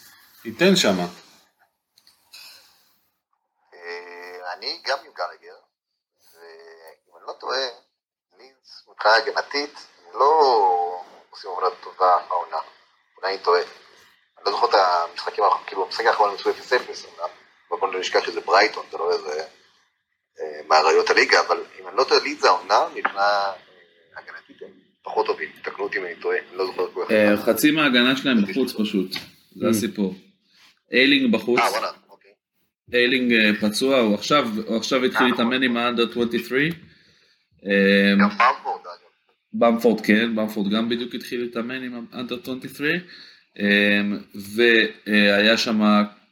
[0.45, 1.07] ייתן שמה.
[4.57, 5.57] אני גם עם גלגר,
[6.35, 7.69] ואם אני לא טועה,
[8.39, 10.33] לידס מבחינה הגנתית, לא
[11.31, 12.80] עושים עבודה טובה העונה.
[13.23, 13.61] אולי אני טועה.
[13.61, 17.29] אני לא זוכר את המשחקים האחרונים, כאילו המשחק האחרון הם עשו 0-0 אמנם,
[17.71, 19.43] אבל בוא נשכח שזה ברייטון, זה לא איזה
[20.41, 23.53] אה, מאריות הליגה, אבל אם אני לא טועה, לידס העונה מבחינה אה,
[24.17, 24.69] הגנתית הם
[25.05, 27.11] פחות טובים, תקנו אותי אם אני טועה, אני לא זוכר כל כך.
[27.11, 29.13] אה, חצי מההגנה שלהם בחוץ פשוט,
[29.57, 29.71] זה ממ.
[29.71, 30.15] הסיפור.
[30.93, 32.31] איילינג בחוץ, אה, וואלה, אוקיי.
[32.95, 36.53] איילינג פצוע, הוא עכשיו הוא עכשיו התחיל להתאמן עם האנדר 23.
[37.67, 39.10] אה, גם אגב.
[39.53, 42.89] במפורד כן, במפורד גם בדיוק התחיל להתאמן עם האנדר 23.
[43.61, 44.01] אה,
[44.35, 45.81] והיה שם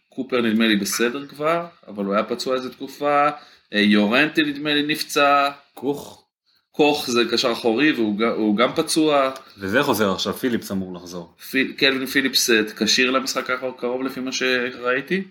[0.09, 3.29] קופר נדמה לי בסדר כבר, אבל הוא היה פצוע איזה תקופה.
[3.75, 5.51] אה, יורנטי נדמה לי נפצע.
[5.75, 6.25] כוך.
[6.71, 9.31] קוך זה קשר אחורי והוא גם- פצוע.
[9.59, 11.35] וזה חוזר עכשיו, פיליפס אמור לחזור.
[11.51, 15.23] פיל, קלווין פיליפס אה, כשיר למשחק הקרוב לפי מה שראיתי.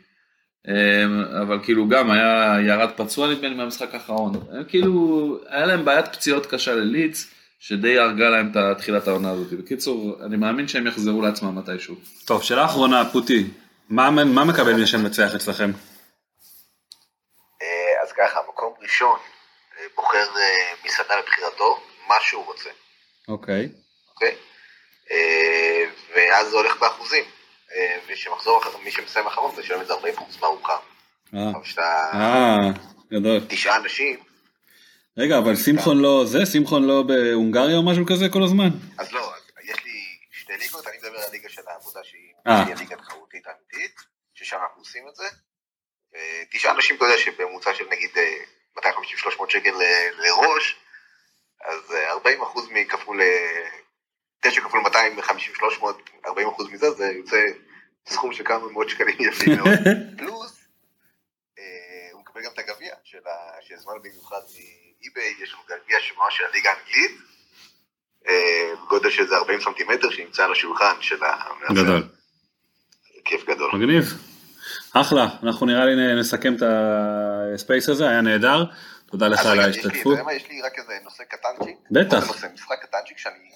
[0.68, 0.74] אמ,
[1.42, 4.34] אבל כאילו גם היה ירד פצוע נדמה לי מהמשחק האחרון.
[4.52, 9.54] הם כאילו היה להם בעיית פציעות קשה ללידס שדי הרגה להם את תחילת העונה הזאת.
[9.54, 11.96] בקיצור אני מאמין שהם יחזרו לעצמם מתישהו.
[12.26, 13.44] טוב, שאלה אחרונה, פוטי.
[13.90, 15.72] מה, מה מקבל מי שמנצח אצלכם?
[17.62, 19.20] אה, אז ככה, מקום ראשון
[19.80, 22.70] אה, בוחר אה, מסעדה לבחירתו, מה שהוא רוצה,
[23.28, 23.70] אוקיי.
[24.14, 24.36] אוקיי?
[26.16, 27.24] ואז זה הולך באחוזים.
[28.08, 30.78] ושמחזור אחר, מי שמסיים אחרון זה ישלם איזה 40 אחוז מהארוחה.
[31.36, 32.70] אה, אבל כשאתה אה,
[33.12, 33.40] גדול.
[33.50, 34.20] תשעה אנשים,
[35.18, 36.46] רגע, אבל שמחון לא זה?
[36.46, 38.70] שמחון לא בהונגריה או משהו כזה כל הזמן?
[38.98, 39.92] אז לא, יש לי
[40.32, 42.64] שתי ליגות, אני מדבר על הליגה של העבודה שהיא אה.
[42.64, 43.96] שהיא הליגה התחרותית האמיתית,
[44.34, 45.24] ששם אנחנו עושים את זה.
[46.14, 48.36] ותשעה אנשים, אתה יודע שבממוצע של נגיד אה,
[48.80, 48.84] 250-300
[49.50, 50.76] שקל ל- לראש,
[51.66, 53.70] אז אה, 40 אחוז מכפול, אה,
[54.42, 54.80] 9 כפול
[55.82, 55.86] 250-300,
[56.26, 57.38] 40 אחוז מזה, זה יוצא
[58.10, 59.70] סכום של כמה מאות שקלים יפים מאוד.
[60.18, 60.58] פלוס,
[61.60, 61.64] אה,
[62.14, 63.20] הוא מקבל גם את הגביע של
[63.62, 64.42] שהזמנו במיוחד
[65.02, 67.12] מאי-ביי, יש לנו גביע שממש של הליגה האנגלית.
[68.28, 71.72] אה, בגודל של איזה 40 סנטימטר שנמצא על השולחן של המארח.
[71.72, 72.08] גדול.
[73.26, 73.72] כיף גדול.
[73.74, 74.04] מגניב.
[74.94, 76.62] אחלה, אנחנו נראה לי נסכם את
[77.54, 78.64] הספייס הזה, היה נהדר.
[79.12, 80.18] תודה לך על ההשתתפות.
[80.36, 81.78] יש לי רק איזה נושא קטנצ'יק.
[81.92, 82.28] בטח.
[82.28, 83.50] נושא, משחק קטנצ'יק שאני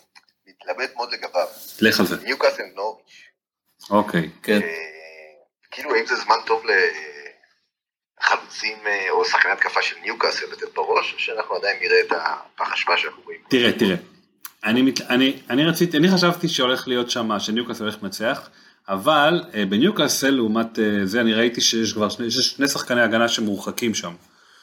[0.48, 1.48] מתלבט מאוד לגביו.
[1.82, 2.16] לך על זה.
[2.24, 3.24] ניוקאסל נוריץ'.
[3.90, 4.30] אוקיי.
[4.44, 4.62] כן.
[4.62, 4.68] אה,
[5.72, 7.11] כאילו האם זה זמן טוב לחלוצים
[8.86, 12.98] אה, או שחקני התקפה של ניוקאסל לתת בראש, או שאנחנו עדיין נראה את הפח אשפה
[12.98, 13.40] שאנחנו רואים.
[13.50, 13.96] תראה, תראה.
[14.64, 18.50] אני, אני, אני רציתי, אני חשבתי שהולך להיות שם, שניוקאסל הולך לנצח,
[18.90, 23.28] אבל אה, בניוקאסל לעומת אה, זה אני ראיתי שיש כבר שני, יש שני שחקני הגנה
[23.28, 24.14] שמורחקים שם.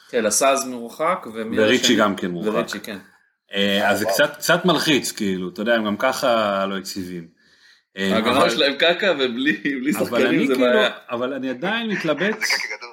[0.09, 1.95] כן, לסאז מורחק ומי וריצ'י?
[1.95, 2.53] גם כן מורחק.
[2.53, 2.97] וריצ'י כן.
[3.83, 7.27] אז זה קצת, קצת מלחיץ, כאילו, אתה יודע, הם גם ככה לא יציבים.
[7.95, 10.89] ההגנה שלהם קקע ובלי שחקנים זה כאילו, בעיה.
[11.09, 12.88] אבל אני עדיין מתלבט, זה קקע גדול.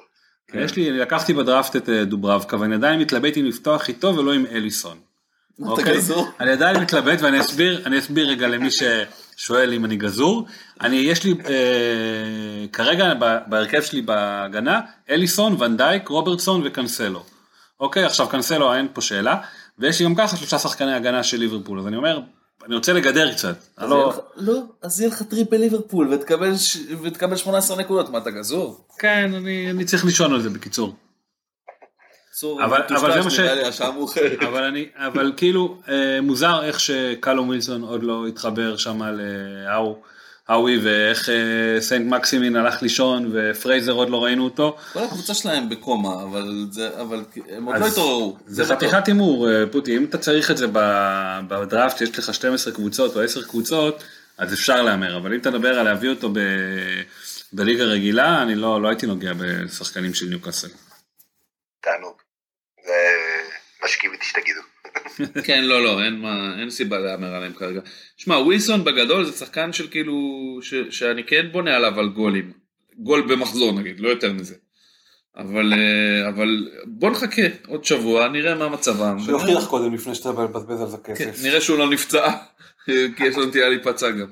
[0.51, 0.59] כן.
[0.59, 4.33] יש לי, אני לקחתי בדראפט את אה, דוברבקה ואני עדיין מתלבט אם לפתוח איתו ולא
[4.33, 4.97] עם אליסון.
[5.61, 5.97] אוקיי?
[6.39, 10.45] אני עדיין מתלבט ואני אסביר, אני אסביר רגע למי ששואל אם אני גזור.
[10.81, 13.13] אני, יש לי אה, כרגע
[13.47, 17.23] בהרכב שלי בהגנה, אליסון, ואן דייק, רוברטסון וקנסלו.
[17.79, 19.35] אוקיי, עכשיו קנסלו אין פה שאלה,
[19.79, 22.19] ויש לי גם ככה שלושה שחקני הגנה של ליברפול, אז אני אומר,
[22.65, 23.55] אני רוצה לגדר קצת.
[23.81, 28.87] לא, לא, אז יהיה לך triple ליברפול ותקבל ש- ותקבל 18 נקודות, מה אתה גזור?
[28.99, 30.95] כן, אני, אני צריך לישון על זה בקיצור.
[32.33, 33.81] צור, אבל- זה מה ש-.
[34.47, 40.01] אבל אני, אבל כאילו אה, מוזר איך שקלום ווילסון עוד לא התחבר שם להאו,
[40.47, 44.77] האווי ואיך אה, סנט מקסימין הלך לישון ופרייזר עוד לא ראינו אותו.
[44.93, 48.37] כל הקבוצה שלהם בקומה, אבל זה, אבל הם עוד לא התעוררו.
[48.45, 48.65] זה.
[48.65, 50.65] חתיכת הימור אה, פוטי, אם אתה צריך את זה
[51.47, 54.03] בדראפט שיש לך 12 קבוצות או 10 קבוצות,
[54.37, 56.39] אז אפשר להמר, אבל אם אתה מדבר על להביא אותו ב...
[57.53, 60.67] בליגה רגילה, אני לא, לא הייתי נוגע בשחקנים של ניוקאסל.
[61.81, 62.21] תענוג.
[62.85, 62.93] זה
[63.83, 64.61] משקיע איתי שתגידו.
[65.43, 67.81] כן, לא, לא, אין, מה, אין סיבה להמר עליהם כרגע.
[68.17, 70.13] שמע, ווילסון בגדול זה שחקן של כאילו,
[70.61, 72.53] ש, שאני כן בונה עליו על גולים.
[72.97, 74.55] גול במחזור נגיד, לא יותר מזה.
[75.35, 76.47] אבל, אה, אבל
[76.85, 79.19] בוא נחכה עוד שבוע, נראה מה מצבם.
[79.25, 81.43] שיוכיח קודם לפני שאתה מבזבז על זה כן, כסף.
[81.43, 82.27] נראה שהוא לא נפצע,
[83.17, 84.27] כי יש לו נטייה להיפצע גם.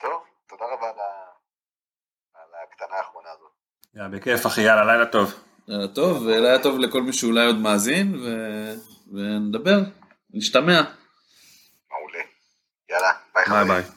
[0.00, 0.10] טוב,
[0.48, 1.26] תודה רבה על ה-
[2.34, 3.50] על הקטנה האחרונה הזאת.
[3.94, 5.34] יאללה, בכיף אחי, יאללה, לילה טוב.
[5.68, 8.28] לילה טוב, ולילה טוב לכל מי שאולי עוד מאזין, ו...
[9.12, 9.80] ונדבר,
[10.30, 10.82] נשתמע.
[11.90, 12.24] מעולה.
[12.90, 13.82] יאללה, ביי ביי.
[13.82, 13.95] ביי.